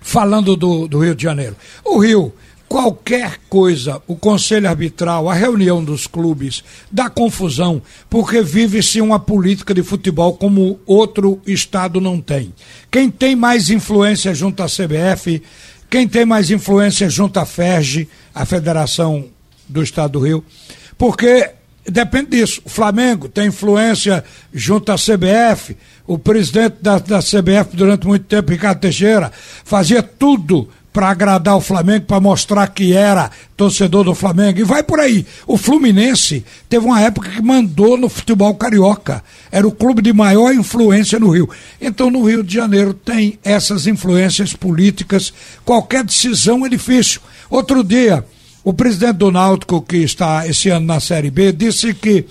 falando 0.00 0.56
do, 0.56 0.86
do 0.86 0.98
Rio 1.00 1.14
de 1.14 1.22
Janeiro, 1.22 1.56
o 1.84 1.98
Rio, 1.98 2.32
qualquer 2.68 3.38
coisa, 3.48 4.02
o 4.06 4.16
conselho 4.16 4.68
arbitral, 4.68 5.28
a 5.28 5.34
reunião 5.34 5.82
dos 5.82 6.06
clubes, 6.06 6.64
dá 6.90 7.08
confusão, 7.08 7.80
porque 8.10 8.42
vive-se 8.42 9.00
uma 9.00 9.18
política 9.18 9.72
de 9.72 9.82
futebol 9.82 10.36
como 10.36 10.80
outro 10.86 11.40
estado 11.46 12.00
não 12.00 12.20
tem. 12.20 12.52
Quem 12.90 13.10
tem 13.10 13.36
mais 13.36 13.70
influência 13.70 14.34
junto 14.34 14.62
à 14.62 14.66
CBF, 14.66 15.42
quem 15.88 16.08
tem 16.08 16.24
mais 16.24 16.50
influência 16.50 17.08
junto 17.08 17.38
à 17.38 17.46
FERJ, 17.46 18.08
a 18.34 18.44
Federação 18.44 19.26
do 19.68 19.82
Estado 19.82 20.12
do 20.12 20.20
Rio, 20.20 20.44
porque 20.96 21.50
depende 21.84 22.30
disso. 22.30 22.60
O 22.64 22.68
Flamengo 22.68 23.28
tem 23.28 23.48
influência 23.48 24.24
junto 24.52 24.92
à 24.92 24.96
CBF, 24.96 25.76
o 26.06 26.18
presidente 26.18 26.76
da, 26.80 26.98
da 26.98 27.18
CBF 27.20 27.76
durante 27.76 28.06
muito 28.06 28.24
tempo, 28.24 28.50
Ricardo 28.50 28.80
Teixeira, 28.80 29.32
fazia 29.64 30.02
tudo 30.02 30.68
para 30.96 31.10
agradar 31.10 31.54
o 31.54 31.60
Flamengo, 31.60 32.06
para 32.06 32.18
mostrar 32.20 32.66
que 32.68 32.94
era 32.94 33.30
torcedor 33.54 34.04
do 34.04 34.14
Flamengo. 34.14 34.60
E 34.60 34.64
vai 34.64 34.82
por 34.82 34.98
aí. 34.98 35.26
O 35.46 35.58
Fluminense 35.58 36.42
teve 36.70 36.86
uma 36.86 36.98
época 37.02 37.28
que 37.28 37.42
mandou 37.42 37.98
no 37.98 38.08
futebol 38.08 38.54
carioca. 38.54 39.22
Era 39.52 39.68
o 39.68 39.72
clube 39.72 40.00
de 40.00 40.10
maior 40.14 40.54
influência 40.54 41.18
no 41.18 41.28
Rio. 41.28 41.50
Então, 41.78 42.10
no 42.10 42.24
Rio 42.26 42.42
de 42.42 42.54
Janeiro 42.54 42.94
tem 42.94 43.38
essas 43.44 43.86
influências 43.86 44.54
políticas. 44.54 45.34
Qualquer 45.66 46.02
decisão 46.02 46.64
é 46.64 46.68
difícil. 46.70 47.20
Outro 47.50 47.84
dia, 47.84 48.24
o 48.66 48.74
presidente 48.74 49.18
do 49.18 49.30
Náutico, 49.30 49.80
que 49.80 49.98
está 49.98 50.44
esse 50.44 50.70
ano 50.70 50.86
na 50.86 50.98
Série 50.98 51.30
B, 51.30 51.52
disse 51.52 51.94
que 51.94 52.24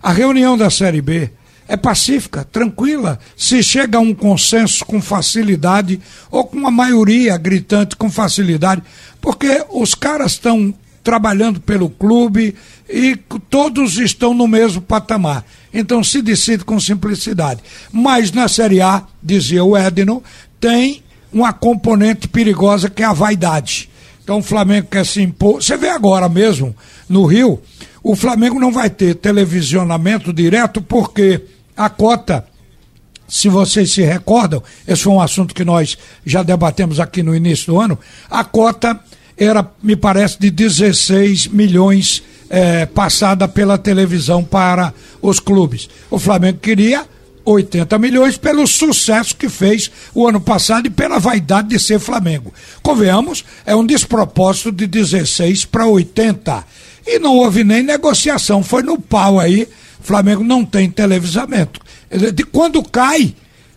a 0.00 0.12
reunião 0.12 0.56
da 0.56 0.70
Série 0.70 1.02
B 1.02 1.28
é 1.66 1.76
pacífica, 1.76 2.44
tranquila, 2.44 3.18
se 3.36 3.60
chega 3.60 3.98
a 3.98 4.00
um 4.00 4.14
consenso 4.14 4.84
com 4.86 5.02
facilidade 5.02 6.00
ou 6.30 6.44
com 6.44 6.56
uma 6.56 6.70
maioria 6.70 7.36
gritante 7.36 7.96
com 7.96 8.08
facilidade, 8.08 8.84
porque 9.20 9.64
os 9.68 9.92
caras 9.96 10.32
estão 10.34 10.72
trabalhando 11.02 11.60
pelo 11.60 11.90
clube 11.90 12.54
e 12.88 13.16
todos 13.48 13.98
estão 13.98 14.32
no 14.32 14.46
mesmo 14.46 14.80
patamar. 14.80 15.44
Então 15.74 16.04
se 16.04 16.22
decide 16.22 16.64
com 16.64 16.78
simplicidade. 16.78 17.62
Mas 17.90 18.30
na 18.30 18.46
Série 18.46 18.80
A, 18.80 19.02
dizia 19.20 19.64
o 19.64 19.76
Edno, 19.76 20.22
tem 20.60 21.02
uma 21.32 21.52
componente 21.52 22.28
perigosa 22.28 22.88
que 22.88 23.02
é 23.02 23.06
a 23.06 23.12
vaidade. 23.12 23.89
Então 24.30 24.38
o 24.38 24.44
Flamengo 24.44 24.86
quer 24.88 25.04
se 25.04 25.20
impor. 25.20 25.60
Você 25.60 25.76
vê 25.76 25.88
agora 25.88 26.28
mesmo, 26.28 26.72
no 27.08 27.26
Rio, 27.26 27.60
o 28.00 28.14
Flamengo 28.14 28.60
não 28.60 28.70
vai 28.70 28.88
ter 28.88 29.16
televisionamento 29.16 30.32
direto 30.32 30.80
porque 30.80 31.40
a 31.76 31.90
cota, 31.90 32.46
se 33.26 33.48
vocês 33.48 33.90
se 33.90 34.02
recordam, 34.02 34.62
esse 34.86 35.02
foi 35.02 35.12
um 35.14 35.20
assunto 35.20 35.52
que 35.52 35.64
nós 35.64 35.98
já 36.24 36.44
debatemos 36.44 37.00
aqui 37.00 37.24
no 37.24 37.34
início 37.34 37.72
do 37.72 37.80
ano, 37.80 37.98
a 38.30 38.44
cota 38.44 39.00
era, 39.36 39.68
me 39.82 39.96
parece, 39.96 40.38
de 40.38 40.48
16 40.48 41.48
milhões 41.48 42.22
é, 42.48 42.86
passada 42.86 43.48
pela 43.48 43.76
televisão 43.76 44.44
para 44.44 44.94
os 45.20 45.40
clubes. 45.40 45.88
O 46.08 46.20
Flamengo 46.20 46.58
queria 46.58 47.04
80 47.52 47.98
milhões 47.98 48.36
pelo 48.36 48.66
sucesso 48.66 49.36
que 49.36 49.48
fez 49.48 49.90
o 50.14 50.26
ano 50.26 50.40
passado 50.40 50.86
e 50.86 50.90
pela 50.90 51.18
vaidade 51.18 51.68
de 51.68 51.78
ser 51.78 51.98
Flamengo. 51.98 52.52
Convenhamos, 52.82 53.44
é 53.64 53.74
um 53.74 53.84
despropósito 53.84 54.72
de 54.72 54.86
16 54.86 55.64
para 55.64 55.86
80. 55.86 56.64
E 57.06 57.18
não 57.18 57.36
houve 57.36 57.64
nem 57.64 57.82
negociação, 57.82 58.62
foi 58.62 58.82
no 58.82 59.00
pau 59.00 59.38
aí. 59.38 59.68
Flamengo 60.00 60.42
não 60.42 60.64
tem 60.64 60.90
televisamento. 60.90 61.80
De 62.34 62.44
quando 62.44 62.82
cai, 62.82 63.34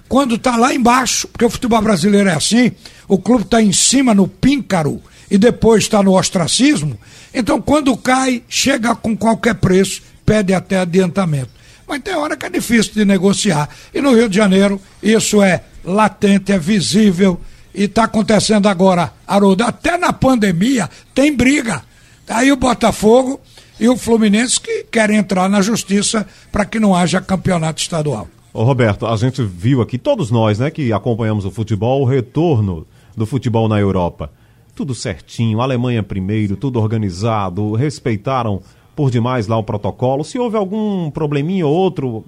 quando 0.08 0.36
está 0.36 0.56
lá 0.56 0.74
embaixo, 0.74 1.28
porque 1.28 1.46
o 1.46 1.50
futebol 1.50 1.82
brasileiro 1.82 2.30
é 2.30 2.34
assim, 2.34 2.72
o 3.08 3.18
clube 3.18 3.44
está 3.44 3.62
em 3.62 3.74
cima 3.74 4.14
no 4.14 4.28
píncaro 4.28 5.02
e 5.30 5.38
depois 5.38 5.84
está 5.84 6.04
no 6.04 6.18
ostracismo, 6.18 6.98
então 7.34 7.62
quando 7.62 7.98
cai, 7.98 8.44
chega 8.48 8.96
com 8.96 9.18
qualquer 9.18 9.56
preço, 9.56 10.02
pede 10.26 10.54
até 10.54 10.80
adiantamento. 10.80 11.50
Mas 11.88 12.02
tem 12.02 12.16
hora 12.16 12.38
que 12.38 12.46
é 12.46 12.50
difícil 12.50 12.94
de 12.94 13.06
negociar. 13.06 13.70
E 13.94 14.02
no 14.02 14.16
Rio 14.16 14.30
de 14.30 14.36
Janeiro, 14.36 14.80
isso 15.02 15.42
é 15.42 15.64
latente, 15.84 16.52
é 16.52 16.58
visível 16.58 17.40
e 17.74 17.84
está 17.84 18.04
acontecendo 18.04 18.68
agora, 18.68 19.12
Haroldo. 19.28 19.64
Até 19.64 19.98
na 19.98 20.14
pandemia 20.14 20.90
tem 21.14 21.36
briga. 21.36 21.84
Aí 22.28 22.52
o 22.52 22.56
Botafogo 22.56 23.40
e 23.80 23.90
o 23.90 23.98
Fluminense 23.98 24.60
que 24.60 24.84
querem 24.84 25.18
entrar 25.18 25.50
na 25.50 25.62
justiça 25.62 26.26
para 26.52 26.66
que 26.66 26.80
não 26.80 26.96
haja 26.96 27.20
campeonato 27.20 27.82
estadual. 27.82 28.28
Ô 28.54 28.64
Roberto, 28.64 29.08
a 29.08 29.16
gente 29.16 29.44
viu 29.44 29.82
aqui, 29.82 29.98
todos 29.98 30.30
nós, 30.30 30.60
né, 30.60 30.70
que 30.70 30.94
acompanhamos 30.94 31.44
o 31.44 31.52
futebol, 31.52 32.04
o 32.04 32.06
retorno 32.06 32.86
do 33.18 33.26
futebol 33.26 33.68
na 33.68 33.80
Europa. 33.80 34.32
Tudo 34.76 34.94
certinho, 34.94 35.60
Alemanha 35.60 36.04
primeiro, 36.04 36.56
tudo 36.56 36.80
organizado, 36.80 37.74
respeitaram 37.74 38.62
por 38.96 39.10
demais 39.10 39.48
lá 39.48 39.58
o 39.58 39.64
protocolo. 39.64 40.24
Se 40.24 40.38
houve 40.38 40.58
algum 40.58 41.10
probleminha 41.10 41.66
ou 41.66 41.74
outro, 41.74 42.24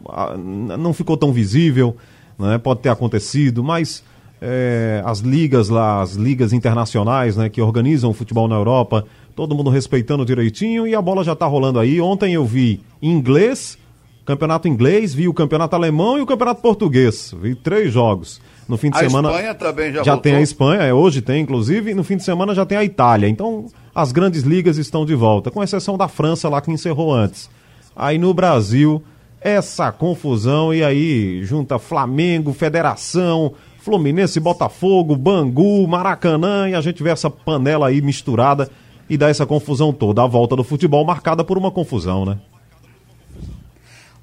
não 0.77 0.93
ficou 0.93 1.17
tão 1.17 1.31
visível, 1.31 1.95
né, 2.37 2.57
pode 2.57 2.81
ter 2.81 2.89
acontecido, 2.89 3.63
mas 3.63 4.03
é, 4.41 5.01
as 5.05 5.19
ligas 5.19 5.69
lá, 5.69 6.01
as 6.01 6.13
ligas 6.13 6.53
internacionais, 6.53 7.37
né, 7.37 7.49
que 7.49 7.61
organizam 7.61 8.09
o 8.09 8.13
futebol 8.13 8.47
na 8.47 8.55
Europa, 8.55 9.05
todo 9.35 9.55
mundo 9.55 9.69
respeitando 9.69 10.25
direitinho 10.25 10.87
e 10.87 10.95
a 10.95 11.01
bola 11.01 11.23
já 11.23 11.33
está 11.33 11.45
rolando 11.45 11.79
aí. 11.79 11.99
Ontem 12.01 12.33
eu 12.33 12.45
vi 12.45 12.81
inglês, 13.01 13.77
campeonato 14.25 14.67
inglês, 14.67 15.13
vi 15.13 15.27
o 15.27 15.33
campeonato 15.33 15.75
alemão 15.75 16.17
e 16.17 16.21
o 16.21 16.25
campeonato 16.25 16.61
português. 16.61 17.33
Vi 17.41 17.55
três 17.55 17.91
jogos. 17.93 18.41
No 18.67 18.77
fim 18.77 18.89
de 18.89 18.97
a 18.97 19.01
semana. 19.01 19.29
Espanha 19.29 19.53
também 19.53 19.87
já 19.91 20.03
Já 20.03 20.13
voltou. 20.13 20.21
tem 20.21 20.35
a 20.35 20.41
Espanha, 20.41 20.81
é, 20.81 20.93
hoje 20.93 21.21
tem, 21.21 21.43
inclusive, 21.43 21.91
e 21.91 21.93
no 21.93 22.03
fim 22.03 22.17
de 22.17 22.23
semana 22.23 22.55
já 22.55 22.65
tem 22.65 22.77
a 22.77 22.83
Itália. 22.83 23.27
Então, 23.29 23.67
as 23.93 24.11
grandes 24.11 24.41
ligas 24.41 24.77
estão 24.77 25.05
de 25.05 25.13
volta, 25.13 25.51
com 25.51 25.63
exceção 25.63 25.95
da 25.95 26.07
França 26.07 26.49
lá 26.49 26.59
que 26.59 26.71
encerrou 26.71 27.13
antes. 27.13 27.47
Aí 27.95 28.17
no 28.17 28.33
Brasil, 28.33 29.03
essa 29.39 29.91
confusão, 29.91 30.73
e 30.73 30.83
aí 30.83 31.43
junta 31.43 31.77
Flamengo, 31.77 32.51
Federação, 32.53 33.53
Fluminense, 33.77 34.39
Botafogo, 34.39 35.15
Bangu, 35.15 35.87
Maracanã, 35.87 36.67
e 36.67 36.73
a 36.73 36.81
gente 36.81 37.03
vê 37.03 37.11
essa 37.11 37.29
panela 37.29 37.87
aí 37.89 38.01
misturada 38.01 38.67
e 39.07 39.15
dá 39.15 39.29
essa 39.29 39.45
confusão 39.45 39.93
toda. 39.93 40.23
A 40.23 40.27
volta 40.27 40.55
do 40.55 40.63
futebol 40.63 41.05
marcada 41.05 41.43
por 41.43 41.55
uma 41.55 41.69
confusão, 41.69 42.25
né? 42.25 42.39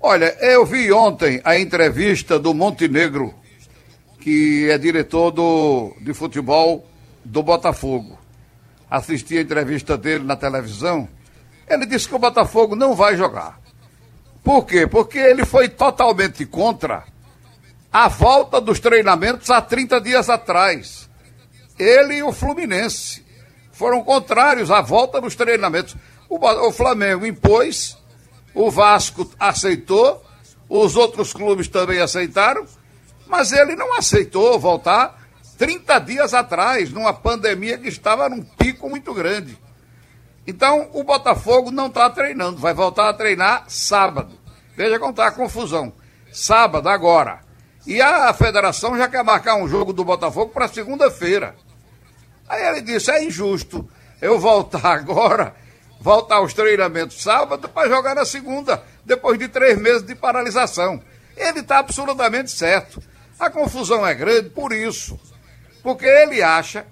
Olha, 0.05 0.37
eu 0.41 0.67
vi 0.67 0.91
ontem 0.91 1.41
a 1.45 1.57
entrevista 1.57 2.37
do 2.37 2.53
Montenegro, 2.53 3.33
que 4.19 4.69
é 4.69 4.77
diretor 4.77 5.31
do, 5.31 5.95
de 6.01 6.13
futebol 6.13 6.85
do 7.25 7.41
Botafogo. 7.41 8.19
Assisti 8.91 9.39
a 9.39 9.43
entrevista 9.43 9.97
dele 9.97 10.25
na 10.25 10.35
televisão. 10.35 11.09
Ele 11.69 11.87
disse 11.87 12.09
que 12.09 12.17
o 12.17 12.19
Botafogo 12.19 12.75
não 12.75 12.97
vai 12.97 13.17
jogar. 13.17 13.61
Por 14.43 14.67
quê? 14.67 14.89
Porque 14.89 15.21
ele 15.21 15.45
foi 15.45 15.69
totalmente 15.69 16.45
contra 16.47 17.05
a 17.93 18.09
volta 18.09 18.61
dos 18.61 18.81
treinamentos 18.81 19.51
há 19.51 19.63
30 19.63 20.01
dias 20.01 20.29
atrás. 20.29 21.09
Ele 21.79 22.17
e 22.17 22.23
o 22.25 22.33
Fluminense 22.33 23.25
foram 23.71 24.03
contrários 24.03 24.69
à 24.69 24.81
volta 24.81 25.21
dos 25.21 25.37
treinamentos. 25.37 25.95
O, 26.29 26.73
Flamengo 26.73 27.25
impôs, 27.25 27.97
o 28.55 28.71
Vasco 28.71 29.31
aceitou, 29.39 30.25
os 30.69 30.97
outros 30.97 31.33
clubes 31.33 31.69
também 31.69 32.01
aceitaram, 32.01 32.67
mas 33.27 33.53
ele 33.53 33.75
não 33.75 33.97
aceitou 33.97 34.59
voltar 34.59 35.21
30 35.59 35.99
dias 36.01 36.35
atrás, 36.35 36.91
numa 36.91 37.13
pandemia 37.13 37.79
que 37.79 37.89
estava 37.89 38.29
num 38.29 38.43
pico 38.43 38.89
muito 38.89 39.15
grande. 39.15 39.59
Então, 40.47 40.91
o 40.93 41.05
Botafogo 41.05 41.71
não 41.71 41.87
está 41.87 42.11
treinando, 42.11 42.59
vai 42.59 42.75
voltar 42.75 43.09
a 43.09 43.15
treinar 43.15 43.65
sábado. 43.69 44.37
Veja 44.77 44.99
como 44.99 45.11
está 45.11 45.29
a 45.29 45.33
confusão. 45.33 45.93
Sábado, 46.33 46.89
agora. 46.89 47.41
E 47.87 48.01
a 48.01 48.33
federação 48.33 48.97
já 48.97 49.09
quer 49.09 49.23
marcar 49.23 49.57
um 49.57 49.69
jogo 49.69 49.93
do 49.93 50.05
Botafogo 50.05 50.53
para 50.53 50.69
segunda-feira. 50.69 51.55
Aí 52.49 52.65
ele 52.67 52.81
disse: 52.81 53.11
é 53.11 53.25
injusto 53.25 53.89
eu 54.21 54.39
voltar 54.39 54.87
agora, 54.99 55.55
voltar 56.03 56.37
aos 56.37 56.53
treinamentos 56.53 57.23
sábado 57.23 57.69
para 57.69 57.89
jogar 57.89 58.17
na 58.17 58.25
segunda, 58.25 58.83
depois 59.05 59.39
de 59.39 59.47
três 59.47 59.79
meses 59.79 60.03
de 60.03 60.17
paralisação. 60.17 61.01
Ele 61.37 61.61
está 61.61 61.79
absolutamente 61.79 62.51
certo. 62.51 63.01
A 63.39 63.49
confusão 63.49 64.05
é 64.05 64.13
grande 64.13 64.51
por 64.51 64.73
isso. 64.73 65.19
Porque 65.81 66.05
ele 66.05 66.43
acha 66.43 66.85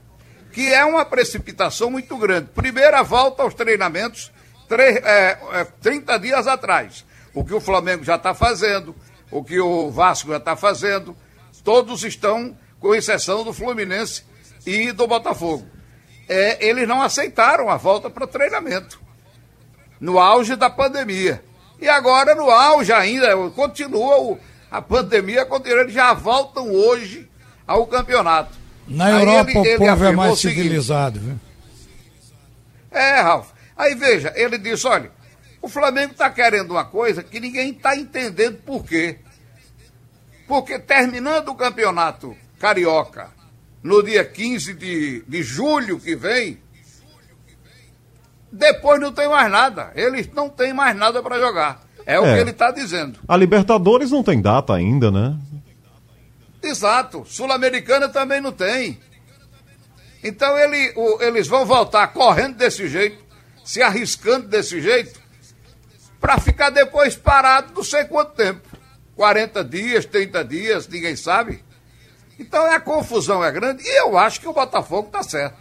que 0.53 0.73
é 0.73 0.85
uma 0.85 1.05
precipitação 1.05 1.91
muito 1.91 2.17
grande. 2.17 2.51
Primeira 2.55 3.03
volta 3.03 3.43
aos 3.43 3.53
treinamentos 3.53 4.31
três, 4.69 4.97
é, 4.99 5.39
é, 5.55 5.65
30 5.81 6.17
dias 6.19 6.47
atrás. 6.47 7.05
O 7.35 7.45
que 7.45 7.55
o 7.55 7.61
Flamengo 7.61 8.05
já 8.05 8.15
está 8.15 8.33
fazendo, 8.33 8.95
o 9.31 9.43
que 9.43 9.59
o 9.61 9.91
Vasco 9.91 10.31
já 10.31 10.37
está 10.37 10.55
fazendo, 10.55 11.17
todos 11.65 12.05
estão, 12.05 12.57
com 12.79 12.95
exceção 12.95 13.43
do 13.43 13.53
Fluminense 13.53 14.25
e 14.65 14.93
do 14.93 15.07
Botafogo. 15.07 15.67
É, 16.29 16.65
eles 16.65 16.87
não 16.87 17.03
aceitaram 17.03 17.69
a 17.69 17.77
volta 17.77 18.09
para 18.09 18.25
treinamento, 18.25 19.00
no 20.01 20.19
auge 20.19 20.57
da 20.57 20.71
pandemia. 20.71 21.45
E 21.81 21.89
agora, 21.89 22.35
no 22.35 22.51
auge 22.51 22.93
ainda, 22.93 23.35
continua 23.51 24.21
o, 24.21 24.39
a 24.71 24.81
pandemia, 24.83 25.45
continua, 25.47 25.81
eles 25.83 25.93
já 25.95 26.13
voltam 26.15 26.71
hoje 26.73 27.29
ao 27.67 27.87
campeonato. 27.87 28.59
Na 28.89 29.07
Aí 29.07 29.13
Europa 29.21 29.51
ele- 29.51 29.59
o 29.59 29.65
ele 29.67 29.79
povo 29.79 30.05
é 30.05 30.13
mais 30.13 30.39
civilizado, 30.39 31.21
viu? 31.21 31.39
é, 32.91 33.21
Ralf. 33.21 33.51
Aí 33.77 33.95
veja, 33.95 34.33
ele 34.37 34.59
disse: 34.59 34.87
olha, 34.87 35.11
o 35.63 35.69
Flamengo 35.69 36.13
está 36.13 36.29
querendo 36.31 36.71
uma 36.73 36.85
coisa 36.85 37.23
que 37.23 37.39
ninguém 37.41 37.71
está 37.71 37.97
entendendo 37.97 38.59
por 38.65 38.85
quê. 38.85 39.19
Porque 40.47 40.79
terminando 40.79 41.49
o 41.51 41.55
campeonato 41.55 42.37
carioca 42.59 43.29
no 43.83 44.03
dia 44.03 44.25
15 44.25 44.75
de, 44.75 45.23
de 45.27 45.43
julho 45.43 45.99
que 46.01 46.17
vem, 46.17 46.59
depois 48.53 49.01
não 49.01 49.13
tem 49.13 49.29
mais 49.29 49.51
nada. 49.51 49.91
Eles 49.95 50.29
não 50.33 50.49
têm 50.49 50.73
mais 50.73 50.97
nada 50.97 51.23
para 51.23 51.39
jogar. 51.39 51.83
É, 52.07 52.19
o 52.19 52.25
É. 52.27 52.35
que 52.35 52.41
ele 52.41 52.51
está 52.51 52.71
dizendo. 52.71 53.19
A 53.29 53.37
Libertadores 53.37 54.11
não 54.11 54.23
tem 54.23 54.41
data 54.41 54.75
ainda, 54.75 55.11
né? 55.11 55.37
Exato. 56.63 57.25
Sul-Americana 57.27 58.09
também 58.09 58.41
não 58.41 58.53
tem. 58.53 59.01
Então 60.23 60.59
ele, 60.59 60.93
o- 60.97 61.23
eles 61.23 61.47
vão 61.47 61.65
voltar 61.65 62.09
correndo 62.09 62.57
desse 62.57 62.87
jeito, 62.89 63.23
se 63.65 63.81
arriscando 63.81 64.49
desse 64.49 64.81
jeito, 64.81 65.19
para 66.21 66.39
ficar 66.39 66.71
depois 66.71 67.17
parado 67.17 67.73
não 67.75 67.83
sei 67.85 68.05
quanto 68.05 68.33
tempo. 68.35 68.69
40 69.17 69.65
dias, 69.65 70.05
30 70.05 70.45
dias, 70.45 70.87
ninguém 70.89 71.17
sabe. 71.17 71.65
Então 72.39 72.65
a 72.71 72.81
confusão 72.81 73.43
é 73.45 73.51
grande 73.51 73.83
e 73.83 73.99
eu 74.01 74.17
acho 74.19 74.41
que 74.41 74.49
o 74.49 74.53
Botafogo 74.53 75.07
está 75.09 75.23
certo. 75.23 75.59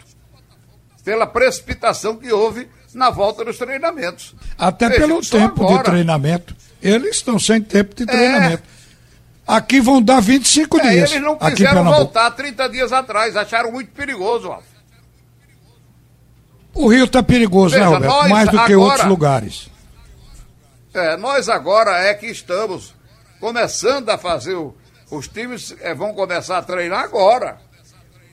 Pela 1.04 1.25
precipitação 1.25 2.17
que 2.17 2.32
houve 2.32 2.69
na 2.93 3.10
volta 3.10 3.43
dos 3.45 3.58
treinamentos. 3.58 4.36
Até 4.58 4.88
Veja, 4.89 5.02
pelo 5.02 5.21
tempo 5.21 5.63
agora- 5.63 5.78
de 5.78 5.84
treinamento. 5.84 6.56
Eles 6.82 7.17
estão 7.17 7.38
sem 7.39 7.62
tempo 7.62 7.93
de 7.95 8.04
É. 8.04 8.06
treinamento. 8.06 8.63
Aqui 9.47 9.80
vão 9.82 10.02
dar 10.02 10.21
25 10.21 10.78
É, 10.80 10.89
dias. 10.91 11.12
eles 11.12 11.23
não 11.23 11.38
quiseram 11.38 11.84
voltar 11.84 12.32
30 12.32 12.67
dias 12.69 12.91
atrás, 12.93 13.36
acharam 13.36 13.71
muito 13.71 13.91
perigoso. 13.91 14.54
O 16.73 16.88
Rio 16.88 17.06
está 17.06 17.21
perigoso, 17.23 17.73
Veja, 17.73 17.86
né, 17.89 17.93
Roberto? 17.95 18.12
nós 18.13 18.30
Mais 18.30 18.45
do 18.49 18.52
que 18.65 18.73
agora- 18.73 18.75
outros 18.91 19.06
lugares. 19.08 19.69
É, 20.93 21.17
nós 21.17 21.49
agora 21.49 21.97
é 21.99 22.13
que 22.13 22.28
estamos 22.28 22.93
começando 23.39 24.10
a 24.10 24.17
fazer 24.17 24.54
o- 24.56 24.75
os 25.12 25.28
times 25.28 25.75
é, 25.82 25.93
vão 25.93 26.13
começar 26.13 26.58
a 26.58 26.62
treinar 26.62 27.04
agora. 27.04 27.58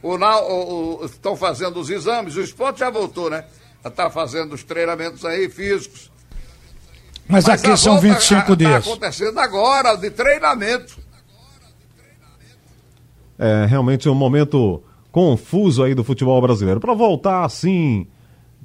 O- 0.02 0.14
o- 0.14 1.04
estão 1.06 1.34
fazendo 1.36 1.80
os 1.80 1.90
exames, 1.90 2.36
o 2.36 2.40
esporte 2.42 2.80
já 2.80 2.90
voltou, 2.90 3.28
né? 3.30 3.44
Está 3.88 4.10
fazendo 4.10 4.54
os 4.54 4.62
treinamentos 4.62 5.24
aí 5.24 5.48
físicos. 5.48 6.10
Mas, 7.28 7.48
aqui 7.48 7.70
a 7.70 7.76
são 7.76 7.94
volta 7.94 8.08
25 8.08 8.40
Está 8.40 8.54
dias. 8.54 8.86
acontecendo 8.86 9.38
agora, 9.38 9.96
de 9.96 10.10
treinamento. 10.10 10.98
É 13.38 13.66
realmente 13.68 14.08
um 14.08 14.14
momento 14.14 14.82
confuso 15.10 15.82
aí 15.82 15.94
do 15.94 16.04
futebol 16.04 16.40
brasileiro. 16.40 16.80
Para 16.80 16.94
voltar 16.94 17.44
assim 17.44 18.06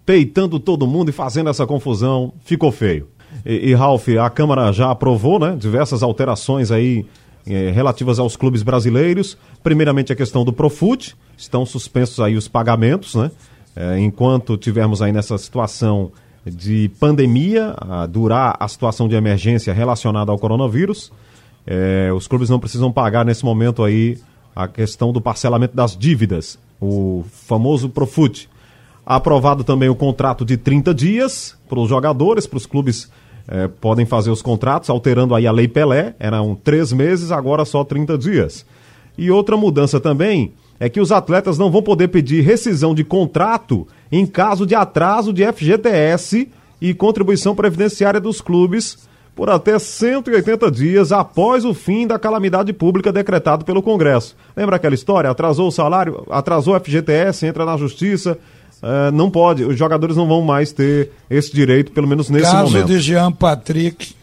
peitando 0.05 0.59
todo 0.59 0.87
mundo 0.87 1.09
e 1.09 1.11
fazendo 1.13 1.49
essa 1.49 1.65
confusão, 1.65 2.33
ficou 2.43 2.71
feio. 2.71 3.07
E, 3.45 3.69
e 3.69 3.73
Ralf, 3.73 4.07
a 4.09 4.29
Câmara 4.29 4.71
já 4.71 4.91
aprovou, 4.91 5.39
né, 5.39 5.55
diversas 5.57 6.03
alterações 6.03 6.71
aí 6.71 7.05
eh, 7.45 7.71
relativas 7.71 8.19
aos 8.19 8.35
clubes 8.35 8.63
brasileiros. 8.63 9.37
Primeiramente 9.63 10.11
a 10.11 10.15
questão 10.15 10.43
do 10.43 10.51
Profut, 10.51 11.15
estão 11.37 11.65
suspensos 11.65 12.19
aí 12.19 12.35
os 12.35 12.47
pagamentos, 12.47 13.15
né? 13.15 13.31
Eh, 13.75 13.99
enquanto 13.99 14.57
tivermos 14.57 15.01
aí 15.01 15.11
nessa 15.11 15.37
situação 15.37 16.11
de 16.45 16.89
pandemia, 16.99 17.75
a 17.77 18.05
durar 18.05 18.55
a 18.59 18.67
situação 18.67 19.07
de 19.07 19.15
emergência 19.15 19.73
relacionada 19.73 20.31
ao 20.31 20.39
coronavírus, 20.39 21.11
eh, 21.65 22.11
os 22.15 22.27
clubes 22.27 22.49
não 22.49 22.59
precisam 22.59 22.91
pagar 22.91 23.23
nesse 23.23 23.45
momento 23.45 23.83
aí 23.83 24.17
a 24.55 24.67
questão 24.67 25.13
do 25.13 25.21
parcelamento 25.21 25.75
das 25.75 25.95
dívidas, 25.95 26.59
o 26.79 27.23
famoso 27.31 27.89
Profut. 27.89 28.49
Aprovado 29.05 29.63
também 29.63 29.89
o 29.89 29.95
contrato 29.95 30.43
de 30.43 30.57
30 30.57 30.93
dias 30.93 31.57
para 31.69 31.79
os 31.79 31.89
jogadores, 31.89 32.45
para 32.45 32.57
os 32.57 32.65
clubes 32.65 33.09
eh, 33.47 33.67
podem 33.79 34.05
fazer 34.05 34.31
os 34.31 34.41
contratos, 34.41 34.89
alterando 34.89 35.35
aí 35.35 35.47
a 35.47 35.51
Lei 35.51 35.67
Pelé, 35.67 36.15
eram 36.19 36.55
três 36.55 36.91
meses, 36.91 37.31
agora 37.31 37.65
só 37.65 37.83
30 37.83 38.17
dias. 38.17 38.65
E 39.17 39.29
outra 39.29 39.55
mudança 39.55 39.99
também 39.99 40.53
é 40.81 40.89
que 40.89 40.99
os 40.99 41.11
atletas 41.11 41.59
não 41.59 41.69
vão 41.69 41.83
poder 41.83 42.07
pedir 42.07 42.41
rescisão 42.41 42.95
de 42.95 43.03
contrato 43.03 43.87
em 44.11 44.25
caso 44.25 44.65
de 44.65 44.73
atraso 44.73 45.31
de 45.31 45.45
FGTS 45.45 46.49
e 46.81 46.91
contribuição 46.95 47.55
previdenciária 47.55 48.19
dos 48.19 48.41
clubes 48.41 48.97
por 49.35 49.47
até 49.47 49.77
180 49.77 50.71
dias 50.71 51.11
após 51.11 51.65
o 51.65 51.75
fim 51.75 52.07
da 52.07 52.17
calamidade 52.17 52.73
pública 52.73 53.13
decretado 53.13 53.63
pelo 53.63 53.83
Congresso. 53.83 54.35
Lembra 54.57 54.77
aquela 54.77 54.95
história? 54.95 55.29
Atrasou 55.29 55.67
o 55.67 55.71
salário, 55.71 56.25
atrasou 56.31 56.75
o 56.75 56.79
FGTS, 56.79 57.45
entra 57.45 57.63
na 57.63 57.77
justiça. 57.77 58.35
Uh, 58.81 59.11
não 59.13 59.29
pode, 59.29 59.63
os 59.63 59.77
jogadores 59.77 60.17
não 60.17 60.27
vão 60.27 60.41
mais 60.41 60.71
ter 60.71 61.11
esse 61.29 61.53
direito, 61.53 61.91
pelo 61.91 62.07
menos 62.07 62.27
nesse 62.27 62.51
Caso 62.51 62.71
momento. 62.71 62.87
de 62.87 62.99
Jean 62.99 63.31
Patrick 63.31 64.15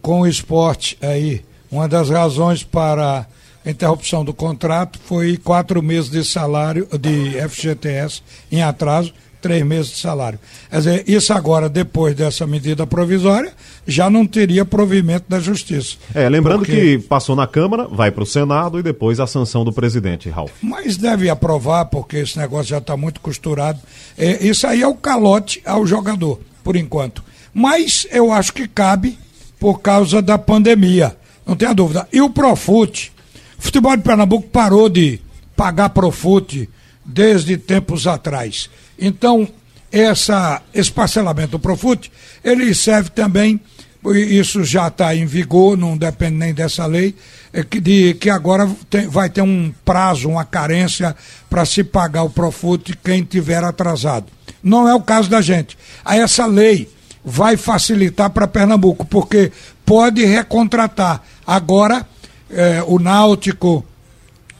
com 0.00 0.22
o 0.22 0.26
esporte 0.26 0.96
aí, 1.02 1.42
uma 1.70 1.86
das 1.86 2.08
razões 2.08 2.64
para 2.64 3.26
interrupção 3.70 4.24
do 4.24 4.32
contrato 4.32 4.98
foi 5.04 5.36
quatro 5.36 5.82
meses 5.82 6.10
de 6.10 6.24
salário 6.24 6.88
de 6.98 7.32
FGTS 7.48 8.22
em 8.50 8.62
atraso 8.62 9.12
três 9.40 9.64
meses 9.64 9.92
de 9.92 9.98
salário. 9.98 10.38
Quer 10.70 10.76
dizer, 10.76 11.04
isso 11.06 11.32
agora, 11.32 11.68
depois 11.68 12.14
dessa 12.14 12.46
medida 12.46 12.86
provisória, 12.86 13.52
já 13.86 14.10
não 14.10 14.26
teria 14.26 14.64
provimento 14.64 15.26
da 15.28 15.40
justiça. 15.40 15.96
É, 16.14 16.28
lembrando 16.28 16.60
Porque... 16.60 16.98
que 16.98 16.98
passou 16.98 17.36
na 17.36 17.46
Câmara, 17.46 17.86
vai 17.86 18.10
para 18.10 18.22
o 18.22 18.26
Senado 18.26 18.78
e 18.78 18.82
depois 18.82 19.20
a 19.20 19.26
sanção 19.26 19.64
do 19.64 19.72
presidente, 19.72 20.28
Ralf. 20.28 20.50
Mas 20.60 20.96
deve 20.96 21.30
aprovar, 21.30 21.86
porque 21.86 22.18
esse 22.18 22.38
negócio 22.38 22.66
já 22.66 22.78
está 22.78 22.96
muito 22.96 23.20
costurado. 23.20 23.78
É, 24.16 24.44
isso 24.44 24.66
aí 24.66 24.82
é 24.82 24.86
o 24.86 24.94
calote 24.94 25.62
ao 25.64 25.86
jogador, 25.86 26.40
por 26.62 26.76
enquanto. 26.76 27.22
Mas 27.54 28.06
eu 28.10 28.32
acho 28.32 28.52
que 28.52 28.68
cabe 28.68 29.18
por 29.58 29.80
causa 29.80 30.22
da 30.22 30.38
pandemia, 30.38 31.16
não 31.46 31.56
tenha 31.56 31.74
dúvida. 31.74 32.06
E 32.12 32.20
o 32.20 32.30
Profute, 32.30 33.12
o 33.58 33.62
futebol 33.62 33.96
de 33.96 34.02
Pernambuco 34.02 34.48
parou 34.48 34.88
de 34.88 35.20
pagar 35.56 35.90
Profute 35.90 36.68
desde 37.04 37.56
tempos 37.56 38.06
atrás. 38.06 38.70
Então, 38.98 39.48
essa, 39.90 40.62
esse 40.74 40.92
parcelamento 40.92 41.52
do 41.52 41.58
Profut, 41.58 42.10
ele 42.44 42.74
serve 42.74 43.10
também, 43.10 43.60
isso 44.04 44.62
já 44.62 44.88
está 44.88 45.14
em 45.14 45.26
vigor, 45.26 45.76
não 45.76 45.96
depende 45.96 46.36
nem 46.36 46.54
dessa 46.54 46.86
lei, 46.86 47.14
é 47.52 47.62
de, 47.62 48.14
que 48.14 48.28
agora 48.28 48.70
tem, 48.90 49.08
vai 49.08 49.30
ter 49.30 49.42
um 49.42 49.72
prazo, 49.84 50.28
uma 50.28 50.44
carência 50.44 51.16
para 51.48 51.64
se 51.64 51.82
pagar 51.82 52.22
o 52.22 52.30
Profut 52.30 52.96
quem 53.02 53.24
tiver 53.24 53.64
atrasado. 53.64 54.26
Não 54.62 54.86
é 54.86 54.94
o 54.94 55.00
caso 55.00 55.30
da 55.30 55.40
gente. 55.40 55.76
Aí 56.04 56.20
essa 56.20 56.46
lei 56.46 56.88
vai 57.24 57.56
facilitar 57.56 58.30
para 58.30 58.46
Pernambuco, 58.46 59.04
porque 59.04 59.50
pode 59.84 60.24
recontratar. 60.24 61.22
Agora, 61.46 62.06
eh, 62.50 62.82
o 62.86 62.98
Náutico, 62.98 63.84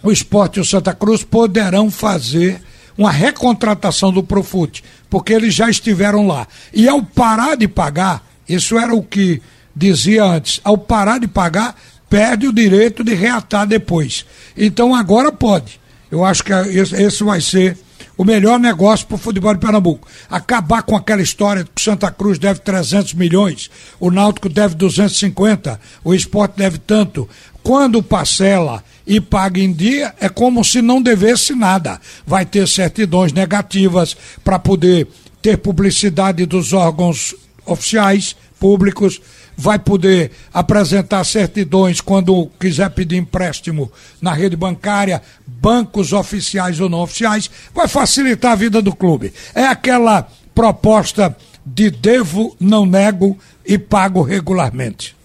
o 0.02 0.12
Esporte 0.12 0.58
e 0.58 0.60
o 0.60 0.64
Santa 0.64 0.94
Cruz 0.94 1.22
poderão 1.22 1.90
fazer 1.90 2.60
uma 2.96 3.10
recontratação 3.10 4.12
do 4.12 4.22
Profut, 4.22 4.82
porque 5.08 5.32
eles 5.32 5.54
já 5.54 5.70
estiveram 5.70 6.26
lá. 6.26 6.46
E 6.72 6.88
ao 6.88 7.02
parar 7.02 7.56
de 7.56 7.68
pagar, 7.68 8.26
isso 8.48 8.78
era 8.78 8.94
o 8.94 9.02
que 9.02 9.40
dizia 9.74 10.24
antes, 10.24 10.60
ao 10.64 10.76
parar 10.76 11.18
de 11.18 11.28
pagar, 11.28 11.76
perde 12.10 12.48
o 12.48 12.52
direito 12.52 13.04
de 13.04 13.14
reatar 13.14 13.66
depois. 13.66 14.26
Então 14.56 14.94
agora 14.94 15.30
pode. 15.30 15.80
Eu 16.10 16.24
acho 16.24 16.42
que 16.42 16.52
esse 16.52 17.22
vai 17.22 17.40
ser 17.40 17.78
o 18.18 18.24
melhor 18.24 18.58
negócio 18.58 19.06
para 19.06 19.14
o 19.14 19.18
futebol 19.18 19.54
de 19.54 19.60
Pernambuco. 19.60 20.08
Acabar 20.28 20.82
com 20.82 20.96
aquela 20.96 21.22
história 21.22 21.66
que 21.72 21.80
Santa 21.80 22.10
Cruz 22.10 22.36
deve 22.38 22.58
300 22.60 23.14
milhões, 23.14 23.70
o 24.00 24.10
Náutico 24.10 24.48
deve 24.48 24.74
250, 24.74 25.80
o 26.02 26.12
esporte 26.12 26.56
deve 26.56 26.78
tanto. 26.78 27.28
Quando 27.62 28.02
parcela 28.02 28.82
e 29.06 29.20
paga 29.20 29.60
em 29.60 29.72
dia, 29.72 30.14
é 30.20 30.28
como 30.28 30.64
se 30.64 30.82
não 30.82 31.00
devesse 31.00 31.54
nada. 31.54 32.00
Vai 32.26 32.44
ter 32.44 32.66
certidões 32.66 33.32
negativas 33.32 34.16
para 34.42 34.58
poder 34.58 35.06
ter 35.40 35.56
publicidade 35.58 36.44
dos 36.44 36.72
órgãos 36.72 37.34
oficiais, 37.64 38.34
públicos, 38.58 39.20
vai 39.60 39.76
poder 39.76 40.30
apresentar 40.54 41.24
certidões 41.24 42.00
quando 42.00 42.48
quiser 42.60 42.88
pedir 42.90 43.16
empréstimo 43.16 43.90
na 44.22 44.32
rede 44.32 44.54
bancária, 44.54 45.20
bancos 45.44 46.12
oficiais 46.12 46.78
ou 46.78 46.88
não 46.88 47.00
oficiais, 47.00 47.50
vai 47.74 47.88
facilitar 47.88 48.52
a 48.52 48.54
vida 48.54 48.80
do 48.80 48.94
clube. 48.94 49.32
É 49.52 49.64
aquela 49.64 50.28
proposta 50.54 51.36
de 51.66 51.90
devo, 51.90 52.56
não 52.60 52.86
nego 52.86 53.36
e 53.66 53.76
pago 53.76 54.22
regularmente. 54.22 55.16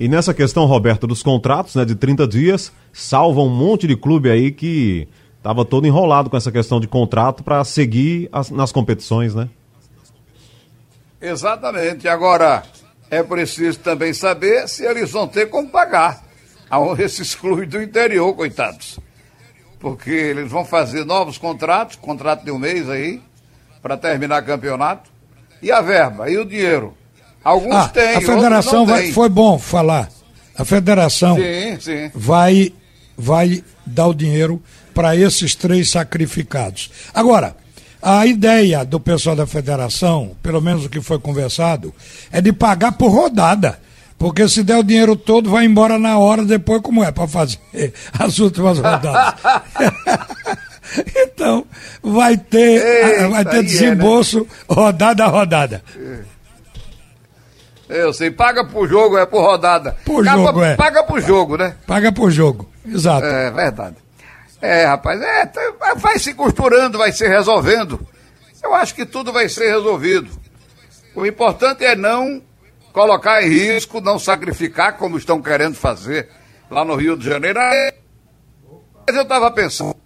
E 0.00 0.08
nessa 0.08 0.32
questão, 0.32 0.64
Roberto, 0.64 1.06
dos 1.06 1.22
contratos, 1.22 1.74
né, 1.74 1.84
de 1.84 1.94
30 1.94 2.26
dias, 2.26 2.72
salva 2.94 3.42
um 3.42 3.50
monte 3.50 3.86
de 3.86 3.94
clube 3.94 4.30
aí 4.30 4.50
que 4.50 5.06
estava 5.36 5.66
todo 5.66 5.86
enrolado 5.86 6.30
com 6.30 6.36
essa 6.36 6.50
questão 6.50 6.80
de 6.80 6.88
contrato 6.88 7.44
para 7.44 7.62
seguir 7.62 8.28
as, 8.32 8.50
nas 8.50 8.72
competições, 8.72 9.34
né? 9.34 9.50
Exatamente. 11.20 12.08
Agora, 12.08 12.64
é 13.12 13.22
preciso 13.22 13.78
também 13.80 14.14
saber 14.14 14.66
se 14.66 14.86
eles 14.86 15.10
vão 15.10 15.28
ter 15.28 15.50
como 15.50 15.68
pagar 15.68 16.24
a 16.70 16.78
esses 16.98 17.34
clubes 17.36 17.68
do 17.68 17.82
interior, 17.82 18.34
coitados. 18.34 18.98
Porque 19.78 20.10
eles 20.10 20.50
vão 20.50 20.64
fazer 20.64 21.04
novos 21.04 21.36
contratos, 21.36 21.96
contrato 21.96 22.42
de 22.42 22.50
um 22.50 22.58
mês 22.58 22.88
aí, 22.88 23.20
para 23.82 23.98
terminar 23.98 24.40
campeonato. 24.40 25.10
E 25.60 25.70
a 25.70 25.82
verba, 25.82 26.30
e 26.30 26.38
o 26.38 26.44
dinheiro? 26.46 26.96
Alguns 27.44 27.74
ah, 27.74 27.88
têm, 27.88 28.16
A 28.16 28.20
federação 28.22 28.86
vai, 28.86 29.12
foi 29.12 29.28
bom 29.28 29.58
falar. 29.58 30.08
A 30.56 30.64
federação 30.64 31.36
sim, 31.36 31.80
sim. 31.80 32.10
vai 32.14 32.72
vai 33.16 33.62
dar 33.84 34.06
o 34.06 34.14
dinheiro 34.14 34.62
para 34.94 35.14
esses 35.14 35.54
três 35.54 35.90
sacrificados. 35.90 36.90
Agora, 37.12 37.54
a 38.02 38.26
ideia 38.26 38.84
do 38.84 38.98
pessoal 38.98 39.36
da 39.36 39.46
federação, 39.46 40.32
pelo 40.42 40.60
menos 40.60 40.84
o 40.84 40.90
que 40.90 41.00
foi 41.00 41.20
conversado, 41.20 41.94
é 42.32 42.40
de 42.40 42.52
pagar 42.52 42.92
por 42.92 43.10
rodada. 43.10 43.78
Porque 44.18 44.48
se 44.48 44.62
der 44.62 44.76
o 44.76 44.84
dinheiro 44.84 45.16
todo, 45.16 45.50
vai 45.50 45.64
embora 45.64 45.98
na 45.98 46.18
hora 46.18 46.44
depois, 46.44 46.82
como 46.82 47.02
é, 47.02 47.12
para 47.12 47.28
fazer 47.28 47.58
as 48.18 48.38
últimas 48.38 48.78
rodadas. 48.78 49.34
então, 51.16 51.64
vai 52.02 52.36
ter, 52.36 52.84
Eita, 52.84 53.28
vai 53.28 53.44
ter 53.44 53.62
desembolso 53.62 54.38
é, 54.38 54.40
né? 54.42 54.46
rodada 54.68 55.24
a 55.24 55.28
rodada. 55.28 55.82
Eu 57.88 58.12
sei, 58.12 58.30
paga 58.30 58.64
por 58.64 58.88
jogo, 58.88 59.18
é 59.18 59.26
por 59.26 59.42
rodada. 59.42 59.96
Por 60.04 60.26
Acaba, 60.26 60.44
jogo, 60.44 60.64
é. 60.64 60.76
Paga 60.76 61.04
por 61.04 61.20
jogo, 61.20 61.56
né? 61.56 61.74
Paga 61.86 62.12
por 62.12 62.30
jogo, 62.30 62.68
exato. 62.86 63.26
É 63.26 63.50
verdade. 63.50 63.96
É, 64.62 64.84
rapaz, 64.84 65.20
é, 65.20 65.44
tá, 65.44 65.94
vai 65.96 66.20
se 66.20 66.32
costurando, 66.34 66.96
vai 66.96 67.10
se 67.10 67.26
resolvendo. 67.26 67.98
Eu 68.62 68.72
acho 68.72 68.94
que 68.94 69.04
tudo 69.04 69.32
vai 69.32 69.48
ser 69.48 69.68
resolvido. 69.68 70.30
O 71.16 71.26
importante 71.26 71.84
é 71.84 71.96
não 71.96 72.40
colocar 72.92 73.42
em 73.42 73.48
risco, 73.48 74.00
não 74.00 74.20
sacrificar 74.20 74.96
como 74.96 75.18
estão 75.18 75.42
querendo 75.42 75.74
fazer 75.74 76.28
lá 76.70 76.84
no 76.84 76.94
Rio 76.94 77.16
de 77.16 77.28
Janeiro. 77.28 77.58
Mas 79.04 79.16
eu 79.16 79.22
estava 79.22 79.50
pensando, 79.50 79.96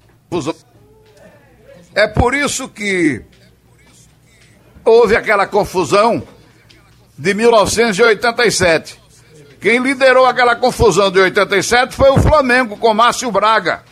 é 1.94 2.09
por 2.09 2.34
isso 2.34 2.66
que 2.66 3.22
houve 4.82 5.16
aquela 5.16 5.46
confusão 5.46 6.26
de 7.18 7.34
1987. 7.34 9.02
Quem 9.61 9.80
liderou 9.80 10.24
aquela 10.24 10.57
confusão 10.57 11.11
de 11.11 11.18
87 11.18 11.94
foi 11.94 12.09
o 12.09 12.18
Flamengo 12.18 12.78
com 12.78 12.94
Márcio 12.94 13.30
Braga. 13.30 13.84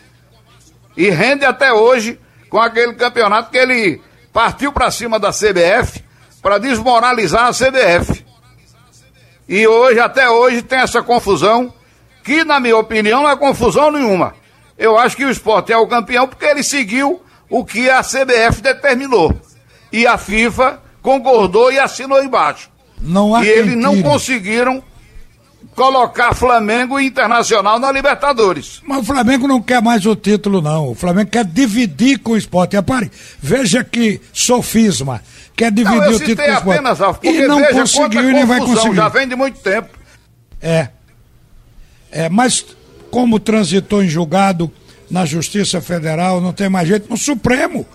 E 0.97 1.11
rende 1.11 1.45
até 1.45 1.73
hoje 1.73 2.19
com 2.49 2.61
aquele 2.61 2.95
campeonato 2.95 3.51
que 3.51 3.59
ele 3.59 4.01
partiu 4.33 4.73
para 4.73 4.91
cima 4.91 5.19
da 5.19 5.31
CBF 5.31 6.03
para 6.43 6.59
desmoralizar 6.59 7.47
a 7.47 7.53
CBF. 7.53 8.25
E 9.49 9.67
hoje, 9.67 10.01
até 10.01 10.29
hoje, 10.29 10.63
tem 10.63 10.79
essa 10.79 11.03
confusão, 11.03 11.73
que 12.23 12.45
na 12.45 12.59
minha 12.59 12.77
opinião 12.77 13.23
não 13.23 13.31
é 13.31 13.37
confusão 13.37 13.91
nenhuma. 13.91 14.35
Eu 14.77 14.99
acho 14.99 15.17
que 15.17 15.25
o 15.25 15.31
esporte 15.31 15.73
é 15.73 15.77
o 15.77 15.87
campeão 15.87 16.27
porque 16.27 16.45
ele 16.45 16.63
seguiu 16.63 17.23
o 17.49 17.65
que 17.65 17.89
a 17.89 18.03
CBF 18.03 18.61
determinou. 18.63 19.35
E 19.93 20.07
a 20.07 20.19
FIFA 20.19 20.81
concordou 21.03 21.71
e 21.71 21.79
assinou 21.79 22.23
embaixo. 22.23 22.71
Não 23.01 23.35
há 23.35 23.45
e 23.45 23.49
eles 23.49 23.77
não 23.77 24.03
conseguiram 24.03 24.83
colocar 25.75 26.35
Flamengo 26.35 26.99
e 26.99 27.07
Internacional 27.07 27.79
na 27.79 27.91
Libertadores. 27.91 28.81
Mas 28.87 28.99
o 28.99 29.05
Flamengo 29.05 29.47
não 29.47 29.61
quer 29.61 29.83
mais 29.83 30.07
o 30.07 30.15
título, 30.15 30.61
não. 30.63 30.91
O 30.91 30.95
Flamengo 30.95 31.31
quer 31.31 31.45
dividir 31.45 32.19
com 32.19 32.33
o 32.33 32.37
esporte. 32.37 32.77
Repare, 32.77 33.11
veja 33.41 33.83
que 33.83 34.21
sofisma. 34.33 35.21
Quer 35.57 35.71
dividir 35.71 36.01
não, 36.01 36.09
o 36.09 36.19
título 36.19 36.37
com 36.37 36.43
o 36.43 36.55
esporte. 36.55 36.79
apenas, 36.79 37.01
Alf, 37.01 37.19
e 37.23 37.47
não 37.47 37.63
conseguiu 37.65 38.31
e 38.31 38.33
nem 38.33 38.45
vai 38.45 38.61
conseguir. 38.61 38.97
já 38.97 39.09
vem 39.09 39.29
de 39.29 39.37
muito 39.37 39.59
tempo. 39.61 39.89
É. 40.61 40.89
É, 42.11 42.29
mas 42.29 42.65
como 43.11 43.39
transitou 43.39 44.03
em 44.03 44.09
julgado 44.09 44.71
na 45.11 45.25
Justiça 45.25 45.81
Federal, 45.81 46.41
não 46.41 46.53
tem 46.53 46.69
mais 46.69 46.89
jeito, 46.89 47.09
no 47.09 47.17
Supremo. 47.17 47.87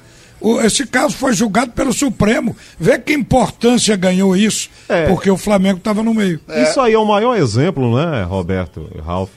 O- 0.42 0.62
esse 0.62 0.86
caso 0.88 1.16
foi 1.16 1.34
julgado 1.34 1.72
pelo 1.72 1.92
Supremo. 1.92 2.56
Vê 2.80 2.98
que 2.98 3.14
importância 3.14 3.96
ganhou 3.96 4.36
isso, 4.38 4.70
É. 4.88 5.06
porque 5.08 5.30
o 5.30 5.38
Flamengo 5.38 5.80
estava 5.80 6.02
no 6.02 6.14
meio. 6.14 6.40
Isso 6.64 6.80
aí 6.80 6.94
é 6.94 6.98
o 6.98 7.06
maior 7.06 7.36
exemplo, 7.38 7.96
né, 7.98 8.24
Roberto 8.24 8.90
e 8.96 9.02
Ralf? 9.02 9.30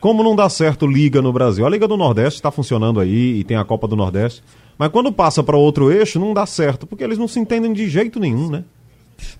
Como 0.00 0.22
não 0.22 0.34
dá 0.34 0.48
certo 0.48 0.86
liga 0.86 1.20
no 1.20 1.32
Brasil. 1.32 1.64
A 1.66 1.68
Liga 1.70 1.86
do 1.86 1.96
Nordeste 1.96 2.38
está 2.38 2.50
funcionando 2.50 2.98
aí 3.00 3.40
e 3.40 3.44
tem 3.44 3.56
a 3.56 3.64
Copa 3.64 3.86
do 3.86 3.94
Nordeste. 3.94 4.42
Mas 4.78 4.88
quando 4.90 5.12
passa 5.12 5.42
para 5.42 5.56
outro 5.58 5.92
eixo, 5.92 6.18
não 6.18 6.32
dá 6.32 6.46
certo, 6.46 6.86
porque 6.86 7.04
eles 7.04 7.18
não 7.18 7.28
se 7.28 7.38
entendem 7.38 7.70
de 7.72 7.86
jeito 7.88 8.18
nenhum, 8.18 8.48
né? 8.48 8.64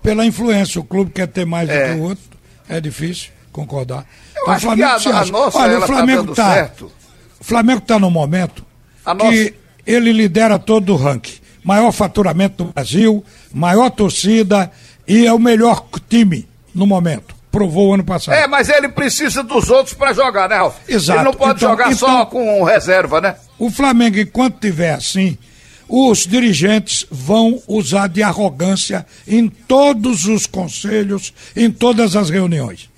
Pela 0.03 0.23
influência, 0.25 0.79
o 0.79 0.83
clube 0.83 1.09
quer 1.11 1.27
ter 1.27 1.45
mais 1.45 1.67
É. 1.67 1.87
do 1.89 1.93
que 1.95 1.99
o 1.99 2.03
outro. 2.03 2.23
É 2.69 2.79
difícil 2.79 3.31
concordar. 3.51 4.05
Eu 4.37 4.51
acho 4.51 4.71
que 4.75 4.83
a- 4.83 4.99
se 4.99 5.09
a 5.09 5.19
acha. 5.19 5.31
nossa, 5.31 5.57
Olha, 5.57 5.77
o 5.77 5.81
tá 5.81 5.87
Flamengo 5.87 6.21
dando 6.23 6.35
tá, 6.35 6.53
certo. 6.53 6.91
O 7.39 7.43
Flamengo 7.43 7.79
está 7.79 7.97
no 7.97 8.11
momento 8.11 8.63
A 9.03 9.15
que 9.15 9.23
nossa- 9.25 9.53
ele 9.85 10.11
lidera 10.11 10.57
todo 10.59 10.93
o 10.93 10.95
ranking. 10.95 11.39
Maior 11.63 11.91
faturamento 11.91 12.63
do 12.63 12.71
Brasil, 12.73 13.23
maior 13.53 13.89
torcida 13.91 14.71
e 15.07 15.25
é 15.27 15.33
o 15.33 15.37
melhor 15.39 15.85
time 16.09 16.47
no 16.73 16.87
momento. 16.87 17.35
Provou 17.51 17.93
ano 17.93 18.03
passado. 18.03 18.33
É, 18.33 18.47
mas 18.47 18.69
ele 18.69 18.87
precisa 18.89 19.43
dos 19.43 19.69
outros 19.69 19.93
para 19.93 20.13
jogar, 20.13 20.47
né, 20.49 20.55
Ralf? 20.55 20.75
Exato. 20.87 21.19
Ele 21.19 21.25
não 21.25 21.33
pode 21.33 21.57
Então- 21.57 21.69
jogar 21.69 21.93
só 21.95 22.07
então- 22.21 22.25
com 22.27 22.63
reserva, 22.63 23.19
né? 23.21 23.35
O 23.59 23.69
Flamengo, 23.69 24.17
enquanto 24.17 24.59
tiver 24.59 24.93
assim, 24.93 25.37
os 25.87 26.25
dirigentes 26.25 27.05
vão 27.11 27.61
usar 27.67 28.07
de 28.07 28.23
arrogância 28.23 29.05
em 29.27 29.49
todos 29.49 30.25
os 30.25 30.47
conselhos, 30.47 31.33
em 31.55 31.69
todas 31.69 32.15
as 32.15 32.29
reuniões. 32.29 32.89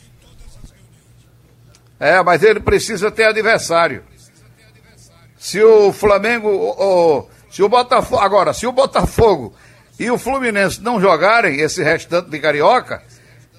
É, 1.99 2.21
mas 2.21 2.43
ele 2.43 2.59
precisa 2.59 3.09
ter 3.09 3.23
adversário. 3.25 4.03
Se 5.43 5.61
o 5.61 5.91
Flamengo, 5.91 6.47
o- 6.47 7.27
se 7.51 7.61
o 7.61 7.67
Botafogo, 7.67 8.21
agora, 8.21 8.53
se 8.53 8.65
o 8.65 8.71
Botafogo 8.71 9.53
e 9.99 10.09
o 10.09 10.17
Fluminense 10.17 10.81
não 10.81 11.01
jogarem 11.01 11.59
esse 11.59 11.83
restante 11.83 12.29
de 12.29 12.39
carioca, 12.39 13.01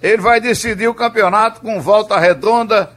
ele 0.02 0.16
vai 0.22 0.40
decidir 0.40 0.88
o 0.88 0.94
campeonato 0.94 1.60
com 1.60 1.78
volta 1.82 2.18
redonda, 2.18 2.88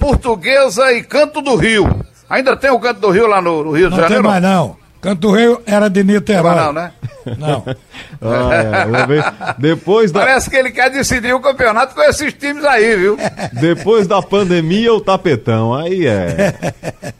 portuguesa 0.00 0.92
e 0.92 1.04
Canto 1.04 1.40
do 1.40 1.54
Rio. 1.54 1.88
Ainda 2.28 2.56
tem 2.56 2.70
o 2.72 2.80
Canto 2.80 2.98
do 3.00 3.10
Rio 3.10 3.28
lá 3.28 3.40
no, 3.40 3.62
no 3.62 3.70
Rio 3.70 3.84
de 3.88 3.90
Não 3.96 3.98
tem 3.98 4.16
Janeiro? 4.16 4.24
mais 4.28 4.42
não. 4.42 4.76
Canto 5.04 5.30
Rei 5.30 5.54
era 5.66 5.88
de 5.90 6.02
Niterói. 6.02 6.56
Não, 6.56 6.72
né? 6.72 6.92
Não. 7.38 7.62
Ah, 8.26 8.50
é. 8.54 9.54
Depois 9.58 10.10
da, 10.10 10.20
Parece 10.20 10.48
que 10.48 10.56
ele 10.56 10.70
quer 10.70 10.90
decidir 10.90 11.34
o 11.34 11.40
campeonato 11.40 11.94
com 11.94 12.02
esses 12.02 12.32
times 12.32 12.64
aí, 12.64 12.96
viu? 12.96 13.18
depois 13.52 14.06
da 14.06 14.22
pandemia, 14.22 14.94
o 14.94 15.00
tapetão. 15.00 15.74
Aí 15.74 16.06
é. 16.06 16.54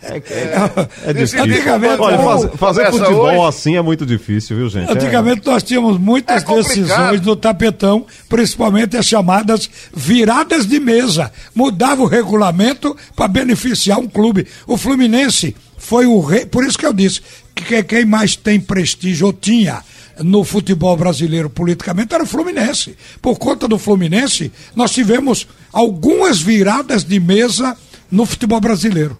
É, 0.02 0.16
é, 0.16 0.88
é 1.06 1.12
difícil. 1.12 1.42
Antigamente, 1.42 2.00
Olha, 2.00 2.18
faz- 2.18 2.48
fazer 2.56 2.90
futebol 2.90 3.26
hoje- 3.38 3.48
assim 3.48 3.76
é 3.76 3.82
muito 3.82 4.06
difícil, 4.06 4.56
viu, 4.56 4.68
gente? 4.70 4.88
É- 4.88 4.92
Antigamente 4.94 5.46
nós 5.46 5.62
tínhamos 5.62 5.98
muitas 5.98 6.42
É 6.42 6.54
decisões 6.54 7.20
no 7.20 7.36
tapetão, 7.36 8.06
principalmente 8.28 8.96
as 8.96 9.04
chamadas 9.04 9.68
viradas 9.94 10.66
de 10.66 10.80
mesa. 10.80 11.30
Mudava 11.54 12.00
o 12.02 12.06
regulamento 12.06 12.96
para 13.14 13.28
beneficiar 13.28 13.98
um 13.98 14.08
clube. 14.08 14.46
O 14.66 14.78
Fluminense 14.78 15.54
foi 15.76 16.06
o 16.06 16.20
rei, 16.20 16.46
por 16.46 16.64
isso 16.64 16.78
que 16.78 16.86
eu 16.86 16.94
disse 16.94 17.20
que 17.54 17.82
quem 17.82 18.04
mais 18.04 18.36
tem 18.36 18.60
prestígio 18.60 19.26
ou 19.28 19.32
tinha 19.32 19.82
no 20.20 20.44
futebol 20.44 20.96
brasileiro 20.96 21.48
politicamente 21.50 22.14
era 22.14 22.22
o 22.22 22.26
Fluminense. 22.26 22.96
Por 23.20 23.38
conta 23.38 23.66
do 23.66 23.78
Fluminense, 23.78 24.52
nós 24.74 24.92
tivemos 24.92 25.46
algumas 25.72 26.40
viradas 26.40 27.02
de 27.04 27.18
mesa 27.18 27.76
no 28.10 28.24
futebol 28.26 28.60
brasileiro. 28.60 29.18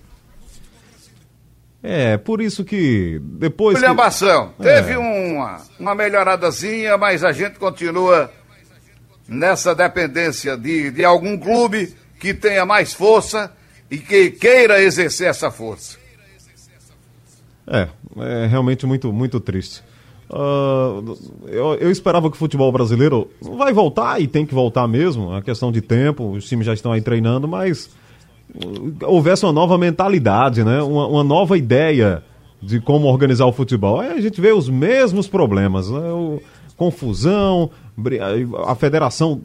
É, 1.83 2.17
por 2.17 2.41
isso 2.41 2.65
que 2.65 3.21
depois. 3.23 3.75
William 3.77 3.91
que- 3.91 3.97
Bação, 3.97 4.55
É. 4.59 4.63
teve 4.63 4.97
uma, 4.97 5.61
uma 5.79 5.95
melhoradazinha, 5.95 6.97
mas 6.97 7.23
a 7.23 7.31
gente 7.33 7.59
continua 7.59 8.33
nessa 9.29 9.75
dependência 9.75 10.57
de, 10.57 10.91
de 10.91 11.05
algum 11.05 11.37
clube 11.37 11.95
que 12.19 12.33
tenha 12.33 12.65
mais 12.65 12.95
força 12.95 13.53
e 13.91 13.99
que 13.99 14.31
queira 14.31 14.83
exercer 14.83 15.29
essa 15.29 15.51
força. 15.51 15.99
É, 17.67 17.89
é 18.19 18.47
realmente 18.47 18.87
muito, 18.87 19.13
muito 19.13 19.41
triste. 19.41 19.83
Ah, 20.31 21.01
eu, 21.47 21.75
eu 21.75 21.91
esperava 21.91 22.31
que 22.31 22.37
o 22.37 22.39
futebol 22.39 22.71
brasileiro 22.73 23.29
vai 23.41 23.73
voltar 23.73 24.21
e 24.21 24.27
tem 24.27 24.45
que 24.47 24.55
voltar 24.55 24.87
mesmo, 24.89 25.35
é 25.35 25.43
questão 25.43 25.71
de 25.71 25.81
tempo, 25.81 26.31
os 26.33 26.47
times 26.49 26.67
já 26.67 26.75
estão 26.75 26.93
aí 26.93 27.01
treinando, 27.01 27.47
mas 27.47 27.91
uh, 28.55 28.95
houvesse 29.07 29.45
uma 29.45 29.53
nova 29.53 29.77
mentalidade, 29.79 30.65
né? 30.65 30.83
uma, 30.83 31.07
uma 31.07 31.25
nova 31.25 31.57
ideia 31.59 32.23
de 32.61 32.81
como 32.81 33.07
organizar 33.09 33.45
o 33.47 33.53
futebol. 33.53 34.01
Aí 34.01 34.13
a 34.13 34.21
gente 34.21 34.41
vê 34.41 34.53
os 34.53 34.69
mesmos 34.69 35.29
problemas, 35.29 35.91
né? 35.91 36.11
O- 36.13 36.41
confusão, 36.77 37.71
a 38.67 38.75
federação 38.75 39.41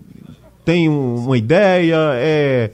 tem 0.66 0.90
um- 0.90 1.16
uma 1.26 1.38
ideia, 1.38 1.96
é, 2.16 2.72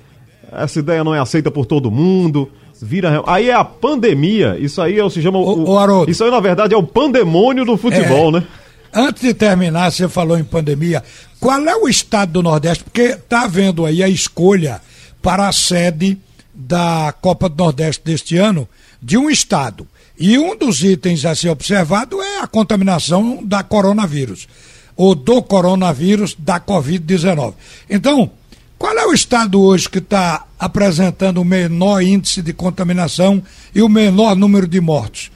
essa 0.51 0.79
ideia 0.79 1.03
não 1.03 1.13
é 1.13 1.19
aceita 1.19 1.51
por 1.51 1.65
todo 1.65 1.91
mundo. 1.91 2.49
Vira, 2.85 3.23
aí 3.25 3.49
é 3.49 3.53
a 3.53 3.63
pandemia, 3.65 4.57
isso 4.59 4.81
aí 4.81 4.99
é, 4.99 5.03
o- 5.03 5.09
se 5.09 5.21
chama. 5.21 5.39
o- 5.39 5.69
ô, 5.69 5.79
Haroldo. 5.79 6.11
isso 6.11 6.23
aí, 6.23 6.29
na 6.31 6.39
verdade, 6.39 6.73
é 6.73 6.77
o 6.77 6.83
pandemônio 6.83 7.65
do 7.65 7.75
futebol, 7.77 8.29
É. 8.29 8.39
né? 8.39 8.47
Antes 8.93 9.23
de 9.23 9.33
terminar, 9.33 9.91
você 9.91 10.07
falou 10.07 10.37
em 10.37 10.43
pandemia. 10.43 11.03
Qual 11.39 11.59
é 11.67 11.75
o 11.75 11.89
estado 11.89 12.33
do 12.33 12.43
Nordeste? 12.43 12.83
Porque 12.83 13.01
está 13.01 13.43
havendo 13.43 13.85
aí 13.85 14.01
a 14.01 14.07
escolha 14.07 14.79
para 15.21 15.47
a 15.47 15.51
sede 15.51 16.17
da 16.53 17.13
Copa 17.19 17.49
do 17.49 17.61
Nordeste 17.61 18.01
deste 18.05 18.37
ano 18.37 18.67
de 19.01 19.17
um 19.17 19.29
estado. 19.29 19.85
E 20.17 20.37
um 20.37 20.55
dos 20.55 20.81
itens 20.81 21.25
a 21.25 21.35
ser 21.35 21.49
observado 21.49 22.21
é 22.21 22.39
a 22.39 22.47
contaminação 22.47 23.39
da 23.43 23.61
coronavírus, 23.63 24.47
ou 24.95 25.13
do 25.13 25.41
coronavírus 25.43 26.33
da 26.39 26.57
Covid-19. 26.59 27.53
Então, 27.89 28.31
qual 28.77 28.97
é 28.97 29.05
o 29.05 29.13
estado 29.13 29.61
hoje 29.61 29.89
que 29.89 29.99
está 29.99 30.45
apresentando 30.59 31.39
o 31.41 31.45
menor 31.45 32.01
índice 32.01 32.41
de 32.41 32.53
contaminação 32.53 33.41
e 33.73 33.81
o 33.81 33.89
menor 33.89 34.35
número 34.35 34.67
de 34.67 34.79
mortos? 34.81 35.31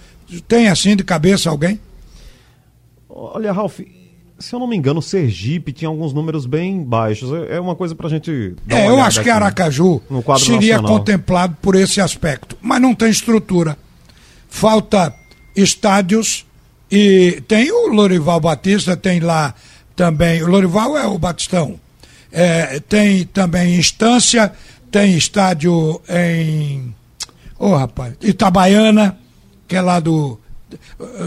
Tem 0.47 0.67
assim 0.67 0.95
de 0.95 1.03
cabeça 1.03 1.49
alguém? 1.49 1.79
Olha, 3.09 3.51
Ralf, 3.51 3.79
se 4.37 4.53
eu 4.53 4.59
não 4.59 4.67
me 4.67 4.75
engano, 4.77 5.01
Sergipe 5.01 5.73
tinha 5.73 5.89
alguns 5.89 6.13
números 6.13 6.45
bem 6.45 6.83
baixos. 6.83 7.31
É 7.33 7.55
é 7.57 7.59
uma 7.59 7.75
coisa 7.75 7.95
pra 7.95 8.07
gente. 8.09 8.55
dar 8.65 8.75
uma 8.75 8.83
É, 8.83 8.87
eu 8.89 9.01
acho 9.01 9.21
que 9.21 9.29
Aracaju 9.29 10.01
seria 10.37 10.75
nacional. 10.75 10.99
contemplado 10.99 11.57
por 11.61 11.75
esse 11.75 11.99
aspecto, 11.99 12.57
mas 12.61 12.81
não 12.81 12.95
tem 12.95 13.09
estrutura. 13.09 13.77
Falta 14.47 15.13
estádios 15.55 16.45
e 16.91 17.41
tem 17.47 17.71
o 17.71 17.87
Lorival 17.87 18.39
Batista, 18.39 18.95
tem 18.95 19.19
lá 19.19 19.53
também. 19.95 20.41
O 20.41 20.47
Lorival 20.47 20.97
é 20.97 21.05
o 21.07 21.17
Batistão. 21.17 21.79
É, 22.31 22.79
tem 22.79 23.25
também 23.25 23.75
instância, 23.75 24.51
tem 24.91 25.15
estádio 25.15 26.01
em. 26.07 26.93
Ô 27.57 27.75
rapaz, 27.75 28.13
Itabaiana, 28.21 29.17
que 29.67 29.75
é 29.75 29.81
lá 29.81 29.99
do, 29.99 30.39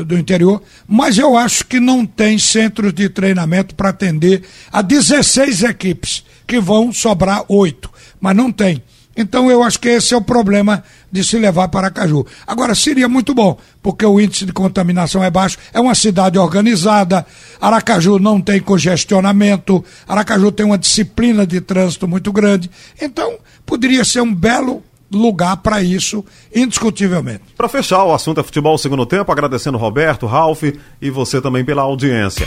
do 0.06 0.16
interior, 0.16 0.62
mas 0.86 1.18
eu 1.18 1.36
acho 1.36 1.66
que 1.66 1.80
não 1.80 2.06
tem 2.06 2.38
centros 2.38 2.92
de 2.92 3.08
treinamento 3.08 3.74
para 3.74 3.90
atender 3.90 4.42
a 4.70 4.80
16 4.80 5.62
equipes, 5.64 6.24
que 6.46 6.60
vão 6.60 6.92
sobrar 6.92 7.44
oito, 7.48 7.90
mas 8.20 8.36
não 8.36 8.50
tem. 8.50 8.82
Então 9.16 9.50
eu 9.50 9.62
acho 9.62 9.78
que 9.78 9.88
esse 9.88 10.14
é 10.14 10.16
o 10.16 10.22
problema 10.22 10.82
de 11.12 11.22
se 11.22 11.38
levar 11.38 11.68
para 11.68 11.88
Aracaju. 11.88 12.26
Agora, 12.46 12.74
seria 12.74 13.08
muito 13.08 13.34
bom, 13.34 13.58
porque 13.82 14.04
o 14.04 14.18
índice 14.18 14.46
de 14.46 14.52
contaminação 14.52 15.22
é 15.22 15.30
baixo, 15.30 15.58
é 15.72 15.78
uma 15.78 15.94
cidade 15.94 16.38
organizada, 16.38 17.26
Aracaju 17.60 18.18
não 18.18 18.40
tem 18.40 18.58
congestionamento, 18.60 19.84
Aracaju 20.08 20.50
tem 20.50 20.64
uma 20.64 20.78
disciplina 20.78 21.46
de 21.46 21.60
trânsito 21.60 22.08
muito 22.08 22.32
grande. 22.32 22.70
Então, 23.00 23.34
poderia 23.66 24.04
ser 24.04 24.22
um 24.22 24.34
belo 24.34 24.82
lugar 25.12 25.58
para 25.58 25.82
isso, 25.82 26.24
indiscutivelmente. 26.54 27.42
Para 27.56 27.68
fechar 27.68 28.02
o 28.04 28.14
assunto 28.14 28.40
é 28.40 28.42
futebol 28.42 28.78
segundo 28.78 29.04
tempo, 29.04 29.30
agradecendo 29.30 29.76
Roberto, 29.76 30.26
Ralf 30.26 30.62
e 31.00 31.10
você 31.10 31.40
também 31.40 31.62
pela 31.62 31.82
audiência. 31.82 32.46